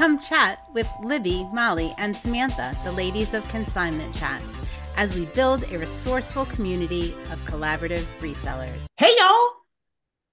[0.00, 4.56] Come chat with Libby, Molly, and Samantha, the ladies of Consignment Chats,
[4.96, 8.86] as we build a resourceful community of collaborative resellers.
[8.96, 9.48] Hey, y'all.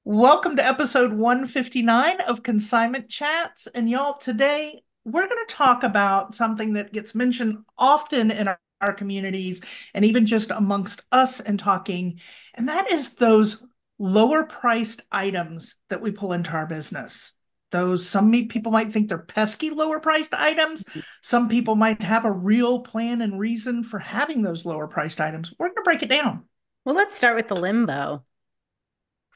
[0.06, 3.68] Welcome to episode 159 of Consignment Chats.
[3.68, 8.62] And y'all, today we're going to talk about something that gets mentioned often in our,
[8.80, 9.62] our communities
[9.94, 12.22] and even just amongst us in talking,
[12.54, 13.62] and that is those
[14.00, 17.34] lower priced items that we pull into our business.
[17.72, 20.86] Those some people might think they're pesky lower priced items.
[21.22, 25.54] Some people might have a real plan and reason for having those lower priced items.
[25.60, 26.46] We're going to break it down.
[26.86, 28.24] Well, let's start with the limbo.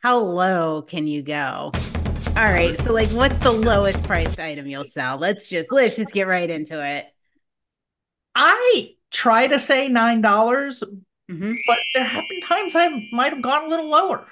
[0.02, 1.72] How low can you go?
[2.38, 2.80] All right.
[2.80, 5.18] So like what's the lowest priced item you'll sell?
[5.18, 7.06] Let's just let's just get right into it.
[8.34, 10.82] I try to say nine dollars,
[11.30, 11.52] mm-hmm.
[11.68, 14.26] but there have been times I might have gone a little lower.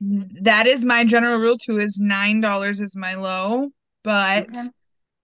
[0.00, 1.78] That is my general rule too.
[1.78, 3.68] Is nine dollars is my low,
[4.02, 4.68] but okay.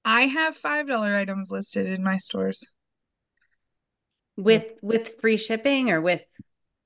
[0.05, 2.65] I have five dollar items listed in my stores.
[4.37, 6.23] With with free shipping or with?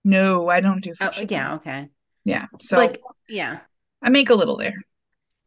[0.04, 0.94] No, I don't do.
[0.94, 1.36] Free oh shipping.
[1.36, 1.88] yeah, okay.
[2.24, 3.60] Yeah, so like yeah,
[4.00, 4.76] I make a little there.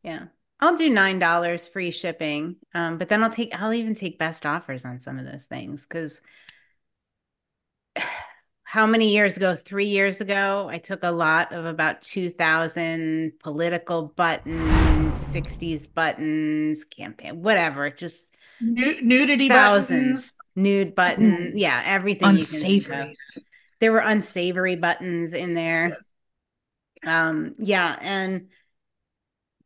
[0.04, 0.26] Yeah,
[0.60, 2.58] I'll do nine dollars free shipping.
[2.74, 5.88] Um, but then I'll take I'll even take best offers on some of those things
[5.88, 6.22] because
[8.74, 9.56] how many years ago?
[9.56, 17.44] Three years ago, I took a lot of about 2000 political buttons, 60s buttons, campaign,
[17.44, 21.38] whatever, just nudity buttons, nude button.
[21.38, 21.52] Mm.
[21.54, 22.30] Yeah, everything.
[22.30, 23.16] Unsavory.
[23.80, 25.90] There were unsavory buttons in there.
[27.04, 27.14] Yes.
[27.14, 27.96] Um, yeah.
[28.02, 28.48] And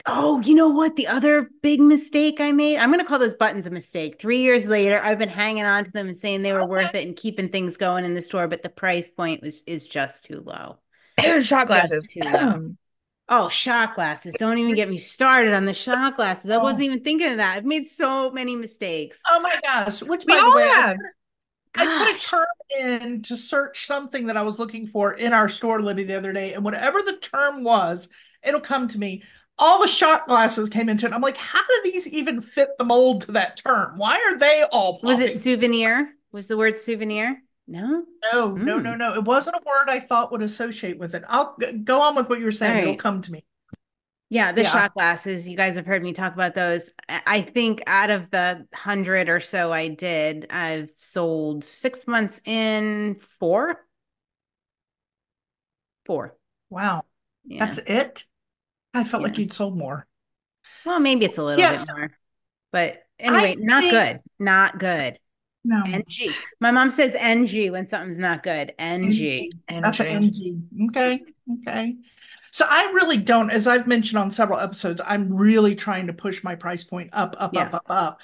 [0.09, 0.95] Oh, you know what?
[0.95, 4.19] The other big mistake I made, I'm going to call those buttons a mistake.
[4.19, 7.05] Three years later, I've been hanging on to them and saying they were worth it
[7.05, 10.41] and keeping things going in the store, but the price point was is just too
[10.45, 10.77] low.
[11.41, 12.03] shot glasses.
[12.03, 12.71] Just too low.
[13.29, 14.33] oh, shot glasses.
[14.39, 16.49] Don't even get me started on the shot glasses.
[16.49, 16.63] I oh.
[16.63, 17.57] wasn't even thinking of that.
[17.57, 19.19] I've made so many mistakes.
[19.29, 20.01] Oh my gosh.
[20.01, 20.97] Which, we by the way, have.
[21.75, 22.45] I put a term
[22.79, 26.31] in to search something that I was looking for in our store, Libby, the other
[26.31, 28.07] day, and whatever the term was,
[28.41, 29.23] it'll come to me
[29.59, 31.13] all the shot glasses came into it.
[31.13, 33.97] I'm like, how do these even fit the mold to that term?
[33.97, 34.95] Why are they all?
[34.95, 35.07] Popping?
[35.07, 36.13] Was it souvenir?
[36.31, 37.41] Was the word souvenir?
[37.67, 38.63] No, no, mm.
[38.63, 39.13] no, no, no.
[39.15, 41.23] It wasn't a word I thought would associate with it.
[41.27, 42.75] I'll go on with what you were saying.
[42.75, 42.83] Right.
[42.83, 43.43] It'll come to me.
[44.29, 44.69] Yeah, the yeah.
[44.69, 45.47] shot glasses.
[45.47, 46.89] You guys have heard me talk about those.
[47.07, 53.17] I think out of the hundred or so I did, I've sold six months in
[53.39, 53.85] four.
[56.05, 56.37] Four.
[56.69, 57.03] Wow.
[57.45, 57.65] Yeah.
[57.65, 58.25] That's it.
[58.93, 59.27] I felt yeah.
[59.27, 60.07] like you'd sold more.
[60.85, 61.85] Well, maybe it's a little yes.
[61.85, 62.11] bit more.
[62.71, 63.93] But anyway, I not think...
[63.93, 64.19] good.
[64.39, 65.19] Not good.
[65.63, 65.83] No.
[65.85, 66.31] NG.
[66.61, 68.73] My mom says NG when something's not good.
[68.79, 69.51] NG.
[69.67, 69.81] NG.
[69.81, 70.63] That's an NG.
[70.89, 71.21] Okay.
[71.59, 71.95] Okay.
[72.51, 76.43] So I really don't, as I've mentioned on several episodes, I'm really trying to push
[76.43, 77.63] my price point up, up, yeah.
[77.63, 78.21] up, up, up.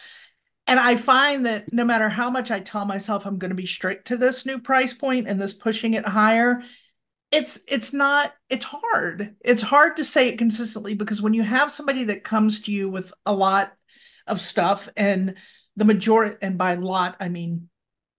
[0.66, 3.66] And I find that no matter how much I tell myself I'm going to be
[3.66, 6.64] strict to this new price point and this pushing it higher,
[7.34, 11.72] it's it's not it's hard it's hard to say it consistently because when you have
[11.72, 13.74] somebody that comes to you with a lot
[14.28, 15.34] of stuff and
[15.76, 17.70] the majority and by lot i mean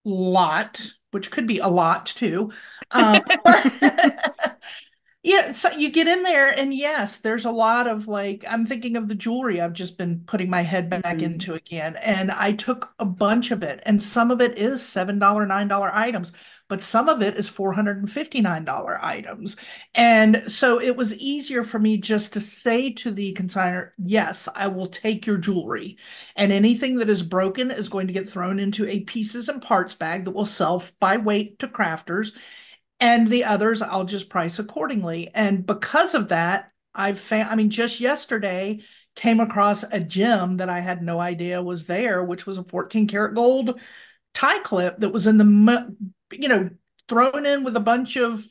[0.04, 2.50] lot which could be a lot too
[2.90, 3.20] um,
[5.22, 8.96] yeah so you get in there and yes there's a lot of like i'm thinking
[8.96, 11.24] of the jewelry i've just been putting my head back mm-hmm.
[11.24, 15.20] into again and i took a bunch of it and some of it is seven
[15.20, 16.32] dollar nine dollar items
[16.74, 19.56] but some of it is $459 items.
[19.94, 24.66] And so it was easier for me just to say to the consigner, yes, I
[24.66, 25.98] will take your jewelry.
[26.34, 29.94] And anything that is broken is going to get thrown into a pieces and parts
[29.94, 32.36] bag that will sell by weight to crafters.
[32.98, 35.30] And the others I'll just price accordingly.
[35.32, 38.80] And because of that, I've found, I mean, just yesterday,
[39.14, 43.06] came across a gem that I had no idea was there, which was a 14
[43.06, 43.78] karat gold
[44.34, 45.96] tie clip that was in the
[46.38, 46.70] you know,
[47.08, 48.44] thrown in with a bunch of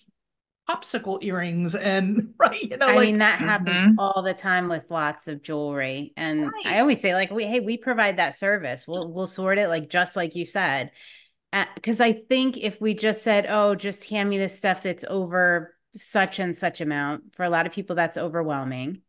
[0.70, 4.00] popsicle earrings and right you know i like, mean that happens mm-hmm.
[4.00, 6.66] all the time with lots of jewelry and right.
[6.66, 9.90] i always say like we hey we provide that service we'll we'll sort it like
[9.90, 10.92] just like you said
[11.76, 15.04] because uh, i think if we just said oh just hand me the stuff that's
[15.10, 19.02] over such and such amount for a lot of people that's overwhelming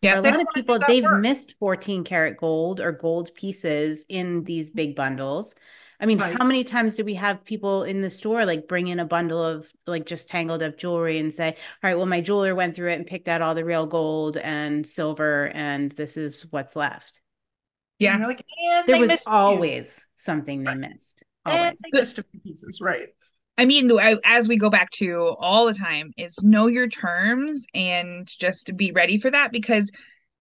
[0.00, 1.20] yeah, for a lot of people they've work.
[1.20, 5.54] missed 14 karat gold or gold pieces in these big bundles
[6.04, 6.36] I mean, right.
[6.36, 9.42] how many times do we have people in the store like bring in a bundle
[9.42, 12.90] of like just tangled up jewelry and say, "All right, well, my jeweler went through
[12.90, 17.22] it and picked out all the real gold and silver, and this is what's left."
[17.98, 18.44] Yeah, like
[18.86, 20.12] there was always you.
[20.16, 21.24] something they missed.
[21.46, 21.70] Always.
[21.70, 23.06] And they missed a few pieces, right?
[23.56, 23.90] I mean,
[24.26, 28.92] as we go back to all the time, is know your terms and just be
[28.92, 29.90] ready for that because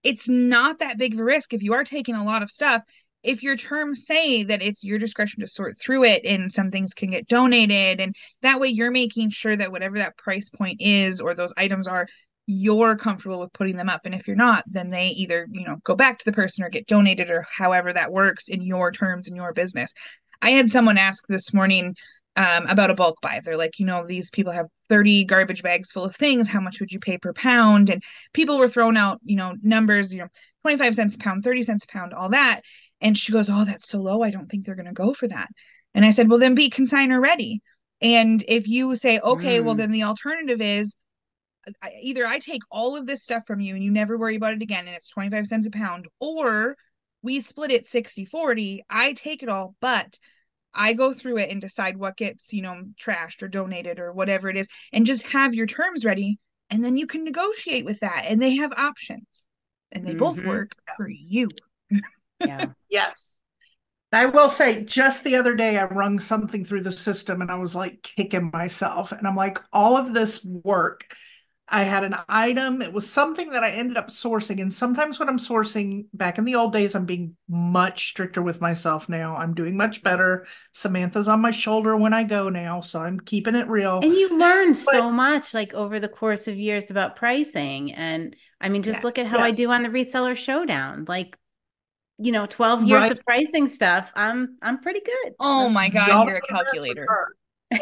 [0.04, 2.82] it's not that big of a risk if you are taking a lot of stuff
[3.24, 6.94] if your terms say that it's your discretion to sort through it and some things
[6.94, 11.22] can get donated and that way you're making sure that whatever that price point is
[11.22, 12.08] or those items are
[12.46, 14.02] you're comfortable with putting them up.
[14.06, 16.70] And if you're not then they either you know go back to the person or
[16.70, 19.94] get donated or however that works in your terms in your business.
[20.42, 21.96] I had someone ask this morning
[22.36, 23.42] um, about a bulk buy.
[23.44, 26.50] They're like you know these people have 30 garbage bags full of things.
[26.50, 27.90] How much would you pay per pound?
[27.90, 28.04] And
[28.34, 30.28] people were throwing out you know numbers you know
[30.64, 32.62] 25 cents a pound 30 cents a pound all that
[33.04, 35.28] and she goes oh that's so low i don't think they're going to go for
[35.28, 35.50] that
[35.94, 37.62] and i said well then be consigner ready
[38.02, 39.64] and if you say okay mm.
[39.64, 40.96] well then the alternative is
[42.02, 44.62] either I take all of this stuff from you and you never worry about it
[44.62, 46.76] again and it's 25 cents a pound, or
[47.22, 48.84] we split it 60 40.
[48.90, 50.18] I take it all, but
[50.74, 54.50] I go through it and decide what gets, you know, trashed or donated or whatever
[54.50, 56.40] it is, and just have your terms ready.
[56.70, 58.26] And then you can negotiate with that.
[58.28, 59.44] And they have options
[59.92, 60.20] and they mm-hmm.
[60.20, 61.50] both work for you.
[62.40, 62.66] yeah.
[62.90, 63.36] Yes.
[64.12, 67.56] I will say, just the other day, I rung something through the system and I
[67.56, 69.12] was like kicking myself.
[69.12, 71.16] And I'm like, all of this work
[71.74, 72.82] I had an item.
[72.82, 74.62] It was something that I ended up sourcing.
[74.62, 78.60] And sometimes when I'm sourcing back in the old days, I'm being much stricter with
[78.60, 79.36] myself now.
[79.36, 80.46] I'm doing much better.
[80.74, 82.82] Samantha's on my shoulder when I go now.
[82.82, 84.02] So I'm keeping it real.
[84.04, 87.94] And you learn but, so much like over the course of years about pricing.
[87.94, 89.46] And I mean, just yes, look at how yes.
[89.46, 91.06] I do on the reseller showdown.
[91.08, 91.38] Like,
[92.18, 93.12] you know, 12 years right.
[93.12, 94.12] of pricing stuff.
[94.16, 95.34] I'm I'm pretty good.
[95.40, 97.08] Oh my God, you're a calculator.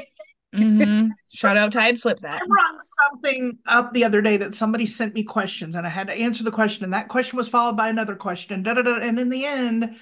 [0.53, 1.07] Mm-hmm.
[1.33, 2.41] Shout out Tide Flip that.
[2.41, 6.07] I rung something up the other day that somebody sent me questions and I had
[6.07, 8.61] to answer the question, and that question was followed by another question.
[8.61, 9.95] Da, da, da, and in the end,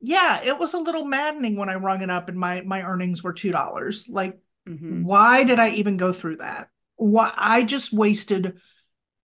[0.00, 3.22] yeah, it was a little maddening when I rung it up and my my earnings
[3.22, 4.06] were two dollars.
[4.08, 4.38] Like,
[4.68, 5.04] mm-hmm.
[5.04, 6.68] why did I even go through that?
[6.96, 8.60] Why I just wasted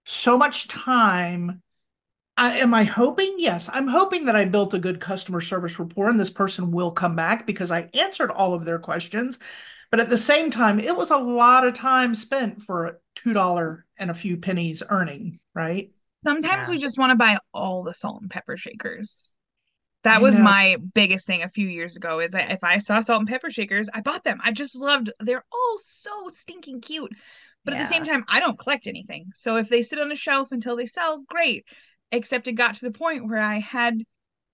[0.05, 1.61] so much time.
[2.39, 3.35] I, am I hoping?
[3.37, 6.93] Yes, I'm hoping that I built a good customer service rapport and this person will
[6.93, 9.41] come back because I answered all of their questions.
[9.91, 13.33] But at the same time, it was a lot of time spent for a two
[13.33, 15.89] dollar and a few pennies earning, right?
[16.25, 16.75] Sometimes yeah.
[16.75, 19.37] we just want to buy all the salt and pepper shakers.
[20.05, 20.45] That I was know.
[20.45, 22.21] my biggest thing a few years ago.
[22.21, 24.41] Is if I saw salt and pepper shakers, I bought them.
[24.45, 25.11] I just loved.
[25.19, 27.13] They're all so stinking cute.
[27.65, 27.81] But yeah.
[27.81, 29.33] at the same time, I don't collect anything.
[29.35, 31.67] So if they sit on the shelf until they sell, great.
[32.11, 34.03] Except it got to the point where I had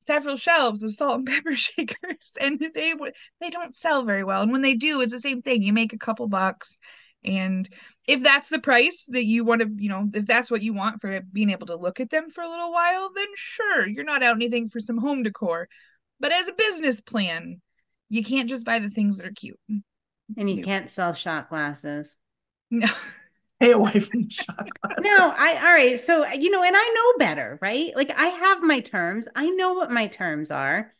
[0.07, 2.95] several shelves of salt and pepper shakers and they
[3.41, 4.43] they don't sell very well.
[4.43, 5.63] And when they do it's the same thing.
[5.63, 6.79] You make a couple bucks
[7.25, 7.69] and
[8.07, 11.01] if that's the price that you want to you know if that's what you want
[11.01, 14.23] for being able to look at them for a little while then sure you're not
[14.23, 15.69] out anything for some home decor.
[16.21, 17.61] But as a business plan
[18.11, 19.59] you can't just buy the things that are cute.
[20.37, 22.17] And you can't sell shot glasses.
[22.71, 22.89] No
[23.65, 24.69] stay away from shot
[25.01, 25.99] No, I all right.
[25.99, 27.95] So you know, and I know better, right?
[27.95, 29.29] Like I have my terms.
[29.35, 30.95] I know what my terms are.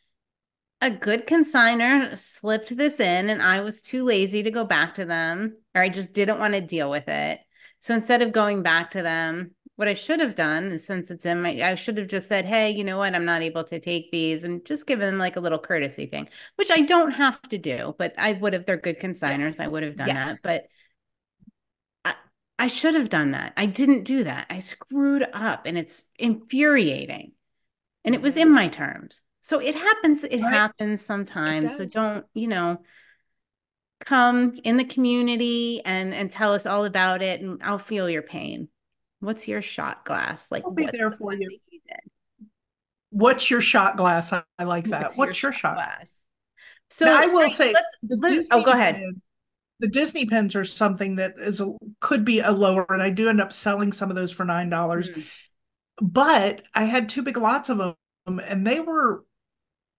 [0.81, 5.05] A good consigner slipped this in, and I was too lazy to go back to
[5.05, 7.39] them, or I just didn't want to deal with it.
[7.79, 11.41] So instead of going back to them, what I should have done, since it's in
[11.41, 13.15] my, I should have just said, "Hey, you know what?
[13.15, 16.29] I'm not able to take these," and just given them like a little courtesy thing,
[16.55, 18.65] which I don't have to do, but I would have.
[18.65, 19.59] They're good consigners.
[19.59, 20.27] I would have done yes.
[20.27, 20.67] that, but
[22.57, 23.53] I should have done that.
[23.57, 24.47] I didn't do that.
[24.49, 27.33] I screwed up and it's infuriating.
[28.03, 29.21] And it was in my terms.
[29.41, 30.53] So it happens, it right.
[30.53, 31.65] happens sometimes.
[31.65, 32.81] It so don't, you know,
[34.05, 38.21] come in the community and and tell us all about it and I'll feel your
[38.21, 38.69] pain.
[39.19, 40.51] What's your shot glass?
[40.51, 41.49] Like I'll be there for you.
[41.69, 41.79] you
[43.09, 44.31] what's your shot glass?
[44.31, 45.03] I, I like that.
[45.03, 46.27] What's, what's your, your, shot glass?
[46.89, 49.01] So now, I will say, let's, let's, oh, go ahead
[49.79, 53.29] the Disney pens are something that is a, could be a lower, and I do
[53.29, 55.09] end up selling some of those for nine dollars.
[55.09, 55.21] Mm-hmm.
[56.01, 57.95] But I had two big lots of them,
[58.39, 59.23] and they were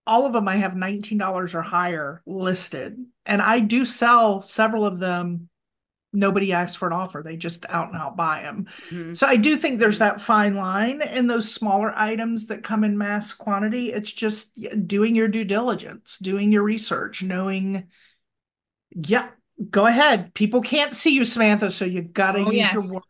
[0.07, 0.49] all of them.
[0.49, 5.49] I have nineteen dollars or higher listed, and I do sell several of them.
[6.13, 8.69] Nobody asks for an offer; they just out and out buy them.
[8.89, 9.13] Mm-hmm.
[9.13, 12.97] So I do think there's that fine line in those smaller items that come in
[12.97, 13.93] mass quantity.
[13.93, 17.89] It's just doing your due diligence, doing your research, knowing
[18.91, 19.29] yeah,
[19.71, 20.35] Go ahead.
[20.35, 22.75] People can't see you, Samantha, so you gotta oh, use yes.
[22.75, 23.07] your words.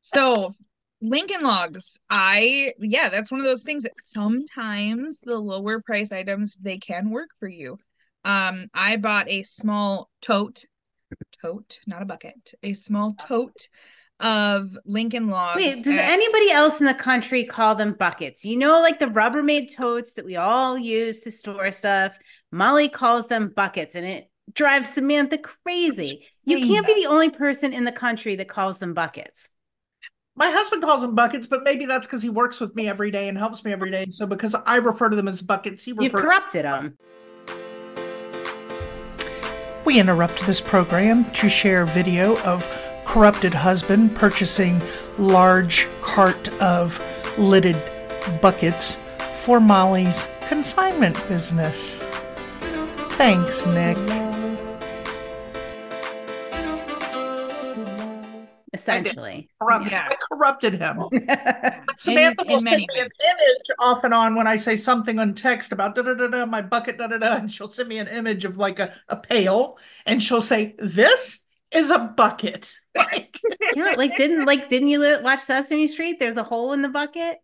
[0.00, 0.54] So
[1.02, 6.56] Lincoln Logs, I yeah, that's one of those things that sometimes the lower price items
[6.56, 7.78] they can work for you.
[8.24, 10.64] Um, I bought a small tote,
[11.42, 13.68] tote, not a bucket, a small tote
[14.18, 15.62] of Lincoln Logs.
[15.62, 16.10] Wait, does at...
[16.10, 18.44] anybody else in the country call them buckets?
[18.44, 22.18] You know, like the Rubbermaid totes that we all use to store stuff.
[22.50, 26.26] Molly calls them buckets, and it drives Samantha crazy.
[26.44, 29.50] You can't be the only person in the country that calls them buckets.
[30.38, 33.28] My husband calls them buckets, but maybe that's because he works with me every day
[33.28, 34.06] and helps me every day.
[34.10, 36.98] So because I refer to them as buckets, he You've corrupted them.
[39.86, 42.68] We interrupt this program to share video of
[43.06, 44.82] corrupted husband purchasing
[45.16, 47.00] large cart of
[47.38, 47.80] lidded
[48.42, 48.96] buckets
[49.42, 51.98] for Molly's consignment business.
[53.12, 54.25] Thanks, Nick.
[58.80, 59.48] Essentially.
[59.60, 60.08] Corrupt- Yeah.
[60.10, 61.02] I corrupted him.
[61.96, 64.76] Samantha In- will in send many me an image off and on when I say
[64.76, 67.70] something on text about da da da da my bucket da da da, and she'll
[67.70, 71.40] send me an image of like a, a pail, and she'll say, "This
[71.72, 73.38] is a bucket." Like,
[73.74, 76.16] yeah, like didn't like didn't you watch Sesame Street?
[76.18, 77.36] There's a hole in the bucket.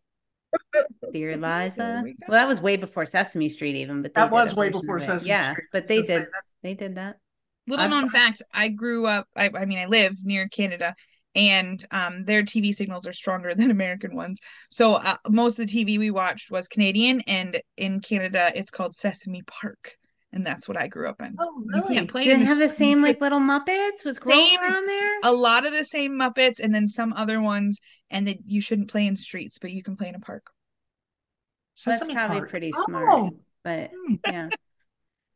[1.12, 2.00] Dear Liza.
[2.02, 4.00] We Well, that was way before Sesame Street, even.
[4.00, 4.98] But that was way before.
[4.98, 5.64] Sesame Yeah, Street.
[5.64, 6.26] Yeah, but they did.
[6.62, 7.18] They did that.
[7.68, 10.96] Little known fact, I grew up, I, I mean, I live near Canada
[11.34, 14.38] and um, their TV signals are stronger than American ones.
[14.70, 18.94] So uh, most of the TV we watched was Canadian, and in Canada, it's called
[18.94, 19.96] Sesame Park.
[20.34, 21.36] And that's what I grew up in.
[21.38, 21.94] Oh, You really?
[21.96, 24.02] can't play Did in it have the same like little Muppets?
[24.04, 24.60] Was Grover Same.
[24.60, 25.18] on there?
[25.24, 27.78] A lot of the same Muppets, and then some other ones,
[28.10, 30.46] and that you shouldn't play in streets, but you can play in a park.
[31.74, 32.50] So that's probably Park.
[32.50, 32.84] pretty Oh.
[32.84, 33.32] smart.
[33.62, 34.14] But Hmm.
[34.26, 34.48] yeah.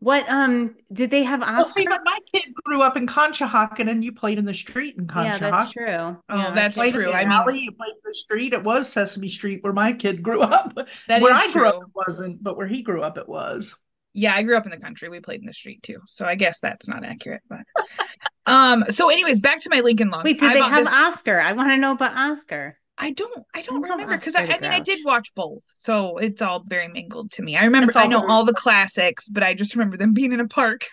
[0.01, 1.91] What um did they have Well, see, Oscar?
[1.91, 5.25] but my kid grew up in Conshohocken, and you played in the street in Conshohocken.
[5.41, 5.87] yeah, that's true.
[5.89, 7.13] Oh, Yeah, that's Played true.
[7.13, 8.53] I mean- alley, you played in the street.
[8.53, 10.75] It was Sesame Street where my kid grew up.
[11.09, 13.75] That where is I grew up, it wasn't, but where he grew up, it was.
[14.13, 15.09] Yeah, I grew up in the country.
[15.09, 16.01] We played in the street too.
[16.07, 17.61] So I guess that's not accurate, but
[18.47, 20.25] um so anyways, back to my Lincoln Logs.
[20.25, 21.41] Wait, did I they have this- Oscar?
[21.41, 22.79] I want to know about Oscar.
[22.99, 25.63] I don't I don't I remember because I, I mean I did watch both.
[25.77, 27.57] So it's all very mingled to me.
[27.57, 30.49] I remember I know all the classics, but I just remember them being in a
[30.49, 30.87] park.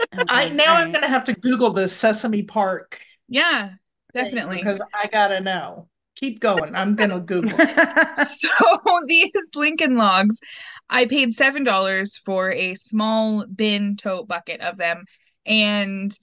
[0.28, 3.70] I now all I'm gonna have to Google the Sesame Park Yeah,
[4.14, 4.60] definitely.
[4.60, 5.88] because I gotta know.
[6.16, 6.74] Keep going.
[6.74, 7.58] I'm gonna Google.
[7.60, 8.18] it.
[8.26, 8.48] so
[9.06, 10.38] these Lincoln Logs,
[10.90, 15.04] I paid seven dollars for a small bin tote bucket of them,
[15.46, 16.16] and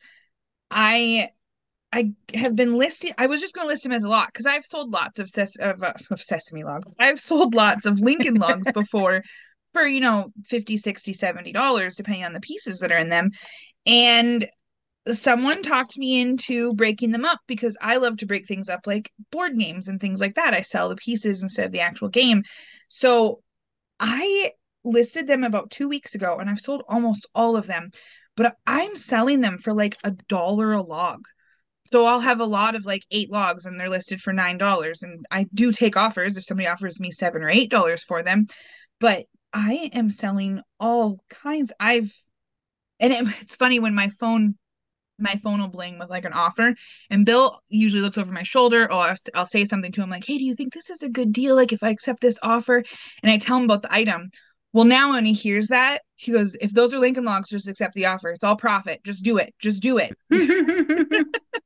[0.72, 1.32] I
[1.96, 3.14] I have been listing.
[3.18, 5.30] I was just going to list them as a lot because I've sold lots of
[5.30, 6.94] ses of, uh, of sesame logs.
[7.00, 9.24] I've sold lots of Lincoln Logs before
[9.72, 13.32] for you know 50 60 70 dollars depending on the pieces that are in them
[13.86, 14.46] and
[15.14, 19.12] someone talked me into breaking them up because I love to break things up like
[19.32, 20.54] board games and things like that.
[20.54, 22.44] I sell the pieces instead of the actual game.
[22.90, 23.42] So
[24.00, 24.52] I
[24.84, 27.92] listed them about two weeks ago and I've sold almost all of them,
[28.36, 31.26] but I'm selling them for like a dollar a log.
[31.92, 35.04] So I'll have a lot of like eight logs and they're listed for nine dollars.
[35.04, 38.48] And I do take offers if somebody offers me seven or eight dollars for them.
[39.00, 41.72] But I am selling all kinds.
[41.80, 42.12] I've
[43.00, 44.56] and it, it's funny when my phone
[45.18, 46.76] my phone will bling with like an offer
[47.10, 48.92] and bill usually looks over my shoulder.
[48.92, 51.10] Or I'll, I'll say something to him like hey do you think this is a
[51.10, 51.56] good deal?
[51.56, 52.84] Like if i accept this offer?
[53.22, 54.32] And i tell him about the item.
[54.74, 57.94] Well now when he hears that he goes if those are lincoln logs just accept
[57.94, 58.32] the offer.
[58.32, 59.02] It's all profit.
[59.06, 59.54] Just do it.
[59.60, 60.18] Just do it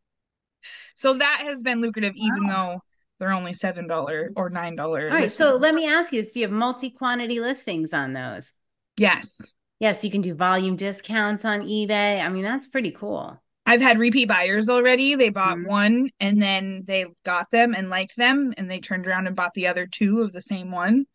[1.00, 2.82] so that has been lucrative even though
[3.20, 6.24] they're only seven dollar or nine dollar All right, so let me ask you.
[6.24, 8.54] Do you have multi-quantity listings on those?
[8.98, 9.40] yes
[9.80, 12.22] Yes, you can do volume discounts on eBay.
[12.22, 13.42] I mean, that's pretty cool.
[13.66, 15.16] I've had repeat buyers already.
[15.16, 15.68] They bought Mhm.
[15.68, 19.54] one and then they got them and liked them and they turned around and bought
[19.54, 21.06] the other two of the same one.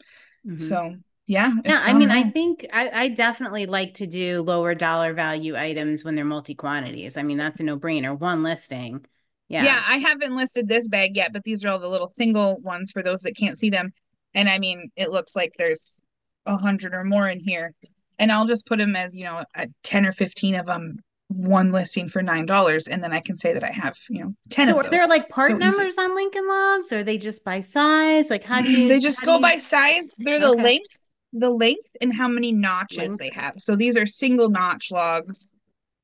[0.47, 0.69] Mhm.
[0.69, 1.53] So yeah.
[1.65, 6.05] Yeah, I mean, I think I, I definitely like to do lower dollar value items
[6.05, 7.17] when they're multi quantities.
[7.17, 8.19] I mean, that's a no brainer.
[8.19, 9.05] One listing.
[9.49, 9.65] Yeah.
[9.65, 12.93] yeah, I haven't listed this bag yet, but these are all the little single ones
[12.93, 13.93] for those that can't see them.
[14.33, 15.99] And I mean, it looks like there's
[16.47, 17.73] a hundred or more in here.
[18.19, 20.99] And I'll just put them as, you know, a 10 or 15 of them,
[21.29, 22.89] one listing for $9.
[22.89, 25.07] And then I can say that I have, you know, 10 So of are there
[25.07, 25.65] like part So easy.
[25.65, 26.93] numbers on Lincoln Logs?
[26.93, 28.31] Or are they just by size?
[28.31, 30.63] Like how do you they just go you- by size they're the Okay.
[30.63, 30.89] length
[31.37, 33.19] the length and how many notches Length.
[33.19, 35.49] they have so these are single notch logs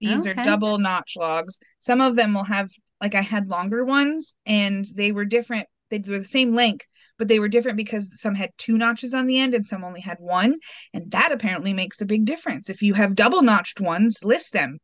[0.00, 0.30] these Okay.
[0.32, 2.68] are double notch logs some of them will have
[3.00, 6.86] like i had longer ones and they were different they were the same length
[7.18, 10.00] but they were different because some had two notches on the end and some only
[10.00, 10.54] had one
[10.94, 14.78] and that apparently makes a big difference if you have double notched ones list them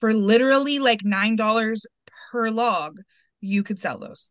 [0.00, 1.86] for literally like nine dollars
[2.30, 2.98] per log
[3.40, 4.30] you could sell those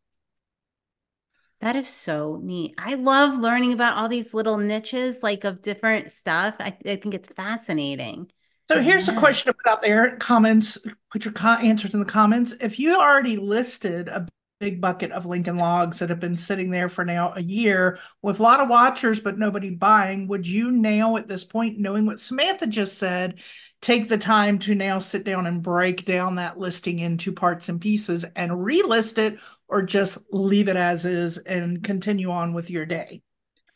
[1.61, 2.75] That is so neat.
[2.77, 6.55] I love learning about all these little niches like of different stuff.
[6.59, 8.31] I, I think it's fascinating.
[8.69, 10.17] So here's a question to put out there.
[10.17, 10.77] Comments,
[11.11, 12.53] put your co- answers in the comments.
[12.59, 14.27] If you already listed a
[14.59, 18.39] big bucket of Lincoln logs that have been sitting there for now a year with
[18.39, 22.19] a lot of watchers but nobody buying, would you now at this point, knowing what
[22.19, 23.39] Samantha just said,
[23.81, 27.79] take the time to now sit down and break down that listing into parts and
[27.79, 32.85] pieces and relist it or just leave it as is and continue on with your
[32.85, 33.21] day?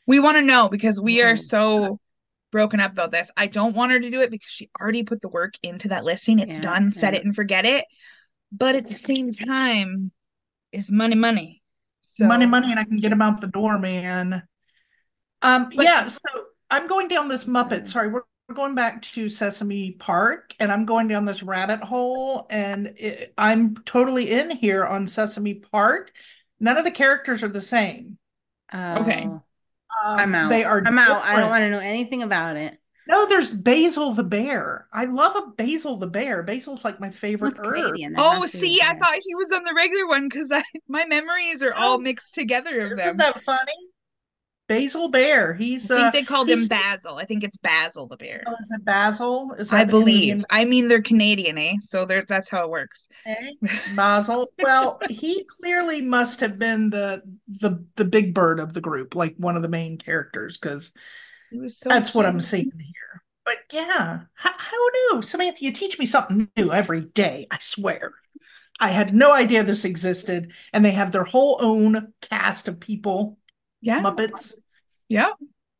[0.07, 1.99] We want to know because we are so
[2.51, 3.29] broken up about this.
[3.37, 6.03] I don't want her to do it because she already put the work into that
[6.03, 6.39] listing.
[6.39, 7.85] It's Yeah, done, set it and forget it.
[8.51, 10.11] But at the same time,
[10.71, 11.61] it's money, money.
[12.01, 14.43] So money, money, and I can get them out the door, man.
[15.41, 16.19] Um, But- yeah, so
[16.69, 17.87] I'm going down this Muppet.
[17.87, 22.47] Sorry, we're we're going back to Sesame Park, and I'm going down this rabbit hole,
[22.49, 26.11] and it, I'm totally in here on Sesame Park.
[26.59, 28.17] None of the characters are the same.
[28.73, 29.29] Okay.
[30.05, 30.49] Um, I'm out.
[30.49, 31.23] They are I'm out.
[31.23, 32.79] I don't want to know anything about it.
[33.07, 34.87] No, there's Basil the bear.
[34.93, 36.43] I love a Basil the bear.
[36.43, 37.97] Basil's like my favorite What's herb.
[37.97, 38.15] Canadian?
[38.17, 40.63] Oh, has to be see, I thought he was on the regular one because I
[40.87, 43.17] my memories are all Oh, mixed together of Isn't them.
[43.17, 43.73] that funny?
[44.69, 45.53] Basil Bear.
[45.53, 47.17] He's I uh think they called him Basil.
[47.17, 48.43] I think it's Basil the bear.
[48.47, 49.51] oh, is it Basil?
[49.57, 50.45] Is I believe.
[50.49, 51.73] I mean, they're Canadian, eh?
[51.81, 53.09] So that's how it works.
[53.27, 53.57] Okay,
[53.95, 54.47] Basil.
[54.61, 59.35] Well, he clearly must have been the the the big bird of the group, like
[59.37, 60.93] one of the main characters, because
[61.67, 63.23] so that's what I'm seeing here.
[63.45, 64.51] But yeah, how,
[65.11, 65.63] new, Samantha?
[65.63, 67.47] You teach me something new every day.
[67.49, 68.11] I swear.
[68.79, 73.38] I had no idea this existed, and they have their whole own cast of people,
[73.81, 74.01] Yeah.
[74.01, 74.53] Muppets.
[75.07, 75.29] Yeah.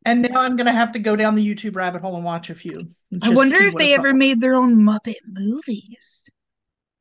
[0.06, 2.56] And now I'm gonna have to go down the YouTube rabbit hole and watch a
[2.56, 2.88] few.
[3.22, 6.30] I wonder if they ever all- made their own Muppet movies.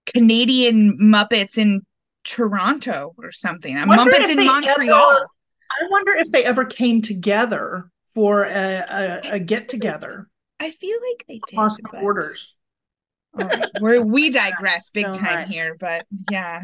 [0.06, 1.82] Canadian Muppets in
[2.24, 3.76] Toronto or something.
[3.76, 5.10] Muppets in Montreal.
[5.10, 5.26] ever-
[5.70, 10.28] I wonder if they ever came together for a, a, a get together
[10.58, 11.54] I feel like they did.
[11.54, 12.56] across the borders.
[13.38, 13.66] All right.
[13.80, 15.48] Where we digress big So time much.
[15.54, 16.62] here, but yeah.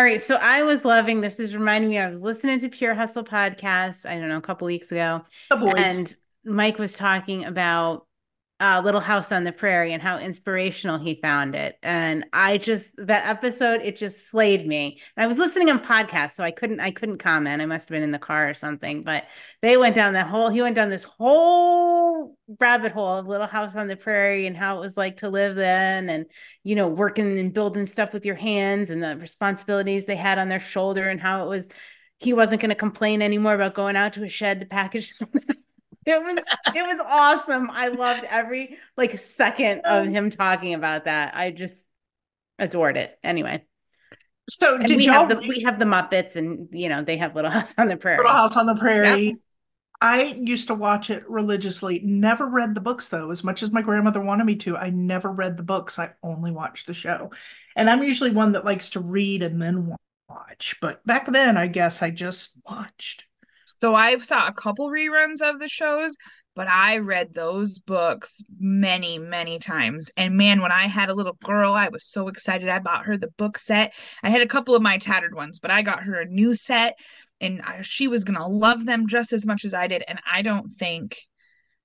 [0.00, 1.38] All right, so I was loving this.
[1.38, 1.98] Is reminding me.
[1.98, 4.08] I was listening to Pure Hustle podcast.
[4.08, 8.06] I don't know, a couple weeks ago, and Mike was talking about
[8.60, 11.78] uh, Little House on the Prairie and how inspirational he found it.
[11.82, 15.00] And I just that episode, it just slayed me.
[15.16, 17.62] And I was listening on podcast, so I couldn't I couldn't comment.
[17.62, 19.02] I must have been in the car or something.
[19.02, 19.26] But
[19.62, 23.76] they went down that whole he went down this whole rabbit hole of Little House
[23.76, 26.26] on the Prairie and how it was like to live then, and
[26.62, 30.50] you know working and building stuff with your hands and the responsibilities they had on
[30.50, 31.70] their shoulder and how it was.
[32.18, 35.42] He wasn't going to complain anymore about going out to a shed to package something.
[36.06, 36.36] It was
[36.74, 37.70] it was awesome.
[37.70, 41.36] I loved every like second of um him talking about that.
[41.36, 41.76] I just
[42.58, 43.18] adored it.
[43.22, 43.64] Anyway,
[44.48, 47.18] so and did we y'all have the we have the Muppets, and you know they
[47.18, 48.18] have Little House on the Prairie.
[48.18, 49.36] Little House on the Prairie?
[50.02, 52.00] I used to watch it religiously.
[52.02, 53.30] Never read the books though.
[53.30, 55.98] As much as my grandmother wanted me to, I never read the books.
[55.98, 57.30] I only watched the show.
[57.76, 59.94] And I'm usually one that likes to read and then
[60.26, 60.78] watch.
[60.80, 63.24] But back then, I guess I just watched.
[63.80, 66.16] So I've saw a couple reruns of the shows,
[66.54, 70.10] but I read those books many, many times.
[70.16, 72.68] And man, when I had a little girl, I was so excited.
[72.68, 73.92] I bought her the book set.
[74.22, 76.96] I had a couple of my tattered ones, but I got her a new set
[77.40, 80.04] and I, she was going to love them just as much as I did.
[80.06, 81.16] And I don't think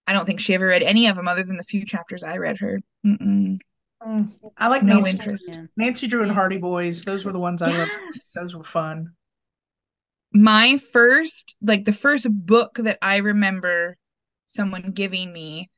[0.08, 2.38] I don't think she ever read any of them other than the few chapters I
[2.38, 2.80] read her.
[3.06, 3.60] Mm-mm.
[4.06, 5.50] Mm, I like No Nancy, interest.
[5.78, 7.04] Nancy Drew and Hardy Boys.
[7.04, 7.92] Those were the ones I loved.
[8.14, 8.32] Yes.
[8.34, 9.14] Those were fun.
[10.36, 13.98] My first like the first book that I remember
[14.48, 15.70] someone giving me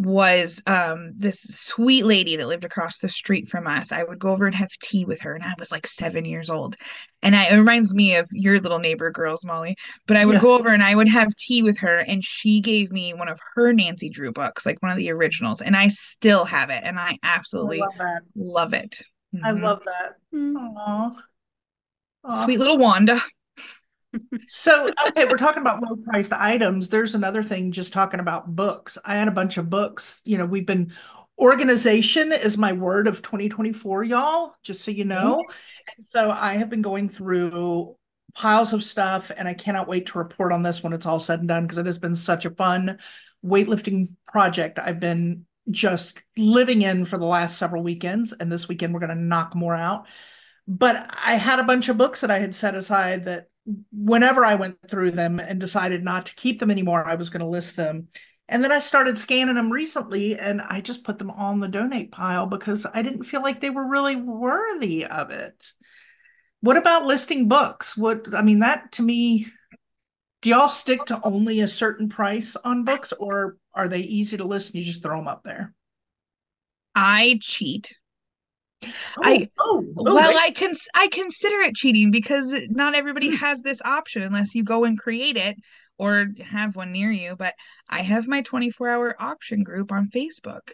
[0.00, 3.92] was um this sweet lady that lived across the street from us.
[3.92, 6.50] I would go over and have tea with her and I was like 7 years
[6.50, 6.76] old.
[7.22, 9.76] And I, it reminds me of your little neighbor girls, Molly.
[10.06, 10.40] But I would Yeah.
[10.40, 13.40] go over and I would have tea with her and she gave me one of
[13.54, 16.98] her Nancy Drew books, like one of the originals, and I still have it and
[16.98, 17.94] I I absolutely love
[18.36, 19.00] love it.
[19.42, 19.62] I Mhm.
[19.62, 20.16] love that.
[20.34, 20.56] Mm.
[20.56, 21.22] Aw.
[22.24, 22.44] Aw.
[22.44, 23.22] Sweet little Wanda.
[24.48, 26.88] So, okay, we're talking about low priced items.
[26.88, 28.98] There's another thing just talking about books.
[29.04, 30.20] I had a bunch of books.
[30.24, 30.92] You know, we've been
[31.38, 35.42] organization is my word of 2024, y'all, just so you know.
[35.42, 35.98] Mm-hmm.
[35.98, 37.96] And so I have been going through
[38.34, 41.38] piles of stuff and I cannot wait to report on this when it's all said
[41.38, 42.98] and done because it has been such a fun
[43.44, 48.32] weightlifting project I've been just living in for the last several weekends.
[48.32, 50.06] And this weekend we're going to knock more out.
[50.66, 53.48] But I had a bunch of books that I had set aside that
[53.92, 57.40] whenever I went through them and decided not to keep them anymore, I was going
[57.40, 58.08] to list them.
[58.48, 62.12] And then I started scanning them recently and I just put them on the donate
[62.12, 65.72] pile because I didn't feel like they were really worthy of it.
[66.60, 67.96] What about listing books?
[67.96, 69.46] What, I mean, that to me,
[70.42, 74.44] do y'all stick to only a certain price on books or are they easy to
[74.44, 75.72] list and you just throw them up there?
[76.94, 77.96] I cheat.
[79.18, 80.36] Oh, I- oh, oh, well, wait.
[80.36, 84.84] I cons I consider it cheating because not everybody has this option unless you go
[84.84, 85.56] and create it
[85.98, 87.36] or have one near you.
[87.36, 87.54] But
[87.88, 90.72] I have my 24 hour auction group on Facebook.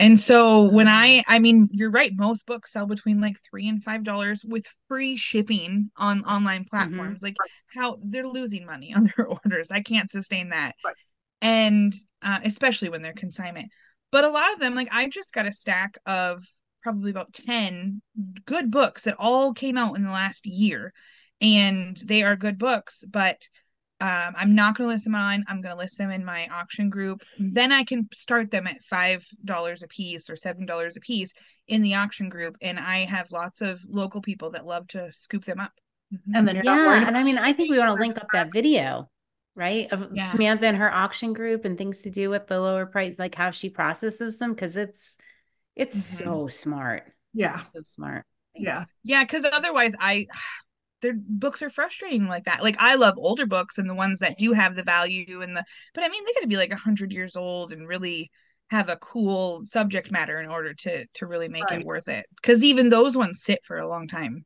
[0.00, 2.12] And so when I, I mean, you're right.
[2.14, 6.76] Most books sell between like three and five dollars with free shipping on online mm-hmm.
[6.76, 7.18] platforms.
[7.18, 7.26] Mm-hmm.
[7.26, 7.36] Like
[7.74, 9.70] how they're losing money on their orders.
[9.70, 10.76] I can't sustain that.
[10.84, 10.94] Right.
[11.42, 13.70] And uh, especially when they're consignment.
[14.10, 16.44] But a lot of them, like I just got a stack of
[16.88, 18.00] probably about 10
[18.46, 20.94] good books that all came out in the last year.
[21.40, 23.46] And they are good books, but
[24.00, 25.44] um, I'm not going to list them online.
[25.48, 27.22] I'm going to list them in my auction group.
[27.38, 31.32] Then I can start them at five dollars a piece or seven dollars a piece
[31.66, 35.44] in the auction group, and I have lots of local people that love to scoop
[35.44, 35.72] them up.
[36.12, 36.34] Mm-hmm.
[36.34, 38.52] And then you're yeah, and I mean, I think we want to link up that
[38.52, 39.10] video,
[39.54, 40.26] right, of yeah.
[40.26, 43.50] Samantha and her auction group and things to do with the lower price, like how
[43.50, 45.18] she processes them, because it's
[45.78, 46.24] it's mm-hmm.
[46.24, 47.04] so smart.
[47.32, 48.26] Yeah, so smart.
[48.54, 50.26] Yeah, yeah, because otherwise, I
[51.00, 52.62] their books are frustrating like that.
[52.62, 55.64] Like I love older books and the ones that do have the value and the
[55.94, 58.30] but I mean they got to be like a hundred years old and really
[58.70, 61.80] have a cool subject matter in order to to really make right.
[61.80, 62.26] it worth it.
[62.34, 64.44] Because even those ones sit for a long time.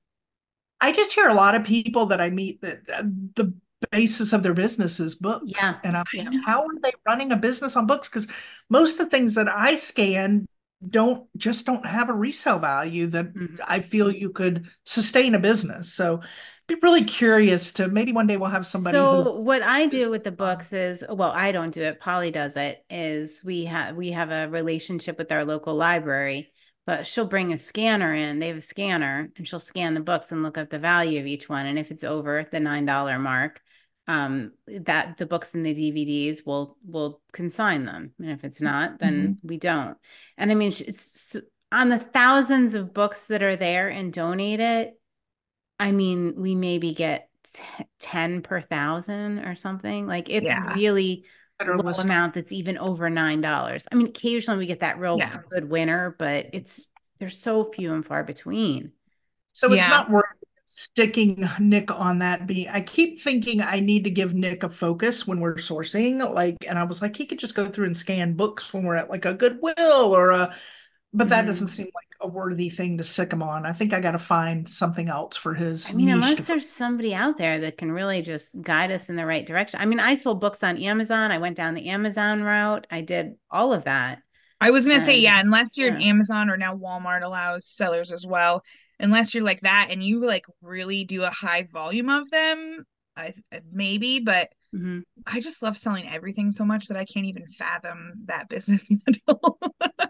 [0.80, 3.04] I just hear a lot of people that I meet that uh,
[3.36, 3.54] the
[3.90, 5.52] basis of their business is books.
[5.54, 5.78] Yeah.
[5.84, 8.08] And I'm like, how are they running a business on books?
[8.08, 8.26] Because
[8.68, 10.46] most of the things that I scan
[10.88, 13.56] don't just don't have a resale value that mm-hmm.
[13.66, 15.92] I feel you could sustain a business.
[15.92, 16.20] So
[16.68, 18.94] be really curious to maybe one day we'll have somebody.
[18.94, 22.00] So what I do with the books is, well, I don't do it.
[22.00, 22.84] Polly does it.
[22.88, 26.52] Is we have we have a relationship with our local library,
[26.86, 28.38] but she'll bring a scanner in.
[28.38, 31.26] They have a scanner, and she'll scan the books and look up the value of
[31.26, 31.66] each one.
[31.66, 33.60] And if it's over the nine dollar mark,
[34.08, 38.98] um that the books and the dvds will will consign them and if it's not
[38.98, 39.48] then mm-hmm.
[39.48, 39.96] we don't
[40.36, 41.36] and i mean it's
[41.70, 44.98] on the thousands of books that are there and donate it
[45.78, 47.28] i mean we maybe get
[48.00, 50.74] 10 per thousand or something like it's yeah.
[50.74, 51.24] really
[51.64, 55.38] low amount that's even over nine dollars i mean occasionally we get that real yeah.
[55.50, 56.86] good winner but it's
[57.20, 58.90] there's so few and far between
[59.52, 59.80] so yeah.
[59.80, 60.24] it's not worth
[60.74, 65.26] sticking Nick on that being I keep thinking I need to give Nick a focus
[65.26, 68.32] when we're sourcing like and I was like he could just go through and scan
[68.32, 70.54] books when we're at like a Goodwill or a
[71.12, 71.48] but that mm-hmm.
[71.48, 73.66] doesn't seem like a worthy thing to sick him on.
[73.66, 75.90] I think I got to find something else for his.
[75.90, 79.26] I mean, unless there's somebody out there that can really just guide us in the
[79.26, 79.78] right direction.
[79.78, 81.30] I mean, I sold books on Amazon.
[81.30, 82.86] I went down the Amazon route.
[82.90, 84.22] I did all of that.
[84.58, 86.08] I was gonna say, yeah, unless you're yeah.
[86.08, 88.62] Amazon or now Walmart allows sellers as well
[89.02, 92.84] unless you're like that and you like really do a high volume of them
[93.16, 93.34] I,
[93.70, 95.00] maybe but mm-hmm.
[95.26, 99.58] i just love selling everything so much that i can't even fathom that business model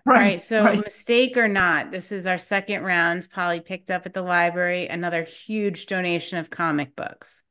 [0.07, 0.85] right so right.
[0.85, 5.24] mistake or not this is our second round polly picked up at the library another
[5.24, 7.42] huge donation of comic books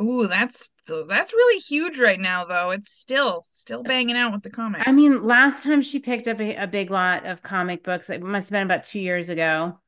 [0.00, 2.70] Ooh, that's that's really huge right now, though.
[2.70, 4.84] It's still still banging out with the comics.
[4.86, 8.22] I mean, last time she picked up a, a big lot of comic books, it
[8.22, 9.78] must have been about two years ago.